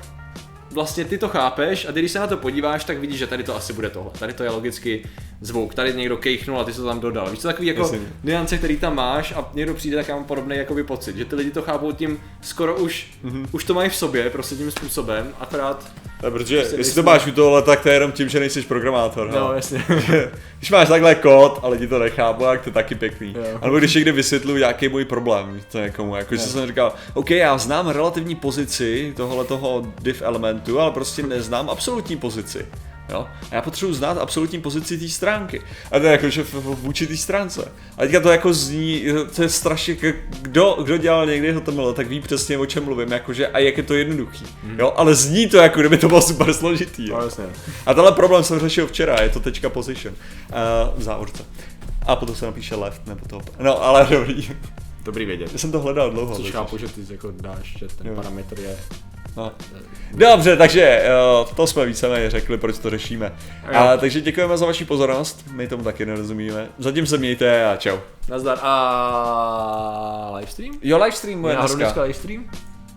vlastně 0.71 1.05
ty 1.05 1.17
to 1.17 1.29
chápeš 1.29 1.85
a 1.85 1.91
ty 1.91 1.99
když 1.99 2.11
se 2.11 2.19
na 2.19 2.27
to 2.27 2.37
podíváš, 2.37 2.83
tak 2.83 2.97
vidíš, 2.97 3.19
že 3.19 3.27
tady 3.27 3.43
to 3.43 3.55
asi 3.55 3.73
bude 3.73 3.89
tohle. 3.89 4.11
Tady 4.19 4.33
to 4.33 4.43
je 4.43 4.49
logicky 4.49 5.03
zvuk, 5.41 5.73
tady 5.73 5.93
někdo 5.93 6.17
kejchnul 6.17 6.59
a 6.59 6.63
ty 6.63 6.73
jsi 6.73 6.77
to 6.77 6.85
tam 6.85 6.99
dodal. 6.99 7.29
Víš, 7.31 7.39
to 7.39 7.47
takový 7.47 7.67
jako 7.67 7.81
Jasně. 7.81 7.99
niance, 8.23 8.57
který 8.57 8.77
tam 8.77 8.95
máš 8.95 9.31
a 9.31 9.49
někdo 9.53 9.73
přijde, 9.73 9.97
tak 9.97 10.07
já 10.07 10.15
mám 10.15 10.23
podobný 10.23 10.57
jakoby 10.57 10.83
pocit, 10.83 11.15
že 11.15 11.25
ty 11.25 11.35
lidi 11.35 11.51
to 11.51 11.61
chápou 11.61 11.91
tím 11.91 12.19
skoro 12.41 12.75
už, 12.75 13.07
mm-hmm. 13.25 13.47
už 13.51 13.63
to 13.63 13.73
mají 13.73 13.89
v 13.89 13.95
sobě, 13.95 14.29
prostě 14.29 14.55
tím 14.55 14.71
způsobem, 14.71 15.33
akorát, 15.39 15.91
Ne, 16.23 16.31
protože 16.31 16.57
Prostě 16.59 16.75
jestli 16.77 16.95
to 16.95 17.03
máš 17.03 17.27
u 17.27 17.31
tohle, 17.31 17.61
tak 17.61 17.81
to 17.81 17.89
je 17.89 17.95
jenom 17.95 18.11
tím, 18.11 18.29
že 18.29 18.39
nejsi 18.39 18.61
programátor. 18.61 19.27
no, 19.31 19.39
No. 19.39 19.53
jasně. 19.53 19.83
když 20.59 20.71
máš 20.71 20.87
takhle 20.87 21.15
kód 21.15 21.59
a 21.63 21.67
lidi 21.67 21.87
to 21.87 21.99
nechápou, 21.99 22.43
tak 22.43 22.61
to 22.61 22.69
je 22.69 22.73
taky 22.73 22.95
pěkný. 22.95 23.33
Jo. 23.37 23.57
Alebo 23.61 23.77
když 23.79 23.93
někdy 23.95 24.11
vysvětluji 24.11 24.57
nějaký 24.59 24.87
můj 24.89 25.05
problém 25.05 25.61
to 25.71 25.79
někomu, 25.79 26.15
jako 26.15 26.35
že 26.35 26.41
jsem 26.41 26.67
říkal, 26.67 26.93
OK, 27.13 27.29
já 27.31 27.57
znám 27.57 27.87
relativní 27.89 28.35
pozici 28.35 29.13
tohohle 29.17 29.45
toho 29.45 29.83
div 29.99 30.21
elementu, 30.21 30.79
ale 30.79 30.91
prostě 30.91 31.23
neznám 31.23 31.69
absolutní 31.69 32.17
pozici. 32.17 32.65
Jo? 33.11 33.27
A 33.51 33.55
já 33.55 33.61
potřebuji 33.61 33.93
znát 33.93 34.17
absolutní 34.17 34.61
pozici 34.61 34.97
té 34.97 35.09
stránky. 35.09 35.61
A 35.91 35.99
to 35.99 36.05
je 36.05 36.11
jako, 36.11 36.29
že 36.29 36.43
v- 36.43 36.53
vůči 36.63 37.07
té 37.07 37.17
stránce. 37.17 37.71
A 37.97 38.01
teďka 38.01 38.19
to 38.19 38.29
jako 38.31 38.53
zní, 38.53 39.03
to 39.35 39.41
je 39.43 39.49
strašně, 39.49 39.95
k- 39.95 40.15
kdo, 40.41 40.77
kdo 40.83 40.97
dělal 40.97 41.25
někdy 41.25 41.53
HTML, 41.53 41.93
tak 41.93 42.07
ví 42.07 42.19
přesně 42.21 42.57
o 42.57 42.65
čem 42.65 42.85
mluvím, 42.85 43.11
jakože 43.11 43.47
a 43.47 43.59
jak 43.59 43.77
je 43.77 43.83
to 43.83 43.93
jednoduchý. 43.93 44.45
Jo? 44.77 44.93
Ale 44.95 45.15
zní 45.15 45.47
to 45.47 45.57
jako, 45.57 45.79
kdyby 45.79 45.97
to 45.97 46.07
bylo 46.07 46.21
super 46.21 46.53
složitý. 46.53 47.07
Jo? 47.09 47.17
no, 47.17 47.23
jasně. 47.23 47.43
A 47.85 47.93
tenhle 47.93 48.11
problém 48.11 48.43
jsem 48.43 48.59
řešil 48.59 48.87
včera, 48.87 49.21
je 49.21 49.29
to 49.29 49.39
tečka 49.39 49.69
position 49.69 50.13
uh, 50.15 50.99
v 50.99 51.03
závorce. 51.03 51.43
A 52.07 52.15
potom 52.15 52.35
se 52.35 52.45
napíše 52.45 52.75
left 52.75 53.07
nebo 53.07 53.21
top. 53.27 53.49
No, 53.59 53.83
ale 53.83 54.07
dobrý. 54.09 54.49
Dobrý 55.03 55.25
vědět. 55.25 55.49
Já 55.53 55.57
jsem 55.57 55.71
to 55.71 55.79
hledal 55.79 56.11
dlouho. 56.11 56.35
Což 56.35 56.51
chápu, 56.51 56.77
že 56.77 56.87
ty 56.87 57.01
jako 57.09 57.31
dáš, 57.41 57.75
že 57.79 57.87
ten 57.87 58.07
Jo. 58.07 58.15
parametr 58.15 58.59
je 58.59 58.77
No. 59.37 59.51
Dobře, 60.11 60.57
takže 60.57 61.03
uh, 61.41 61.53
to 61.55 61.67
jsme 61.67 61.85
víceméně 61.85 62.29
řekli, 62.29 62.57
proč 62.57 62.77
to 62.77 62.89
řešíme. 62.89 63.31
A, 63.73 63.97
takže 63.97 64.21
děkujeme 64.21 64.57
za 64.57 64.65
vaši 64.65 64.85
pozornost, 64.85 65.45
my 65.51 65.67
tomu 65.67 65.83
taky 65.83 66.05
nerozumíme. 66.05 66.69
Zatím 66.77 67.05
se 67.07 67.17
mějte 67.17 67.65
a 67.65 67.75
čau. 67.75 67.97
Nazdar 68.29 68.57
a 68.61 70.31
livestream? 70.35 70.73
Jo, 70.81 70.97
livestream 70.97 71.41
bude 71.41 71.55
dneska. 71.55 71.77
dneska 71.77 72.01
livestream? 72.01 72.49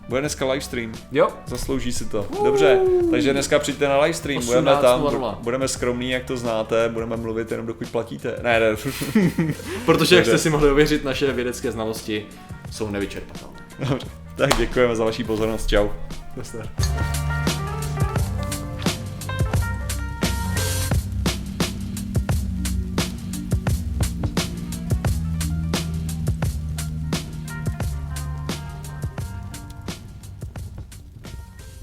Bude 0.09 0.21
dneska 0.21 0.45
livestream. 0.45 0.91
Jo. 1.11 1.27
Zaslouží 1.45 1.93
si 1.93 2.05
to. 2.05 2.27
Dobře, 2.43 2.79
takže 3.11 3.33
dneska 3.33 3.59
přijďte 3.59 3.87
na 3.87 3.99
livestream, 3.99 4.45
budeme 4.45 4.71
tam, 4.81 5.03
18.00. 5.03 5.37
budeme 5.41 5.67
skromní, 5.67 6.09
jak 6.09 6.23
to 6.23 6.37
znáte, 6.37 6.89
budeme 6.89 7.17
mluvit 7.17 7.51
jenom 7.51 7.67
dokud 7.67 7.89
platíte. 7.89 8.35
Ne, 8.41 8.59
ne. 8.59 8.75
Protože, 9.85 10.15
jak 10.15 10.25
jste 10.25 10.37
si 10.37 10.49
mohli 10.49 10.71
ověřit, 10.71 11.03
naše 11.03 11.33
vědecké 11.33 11.71
znalosti 11.71 12.25
jsou 12.71 12.89
nevyčerpatelné. 12.89 13.59
Dobře. 13.89 14.07
Tak 14.35 14.57
děkujeme 14.57 14.95
za 14.95 15.05
vaši 15.05 15.23
pozornost, 15.23 15.67
čau. 15.67 15.87
Nazdar. 16.35 17.24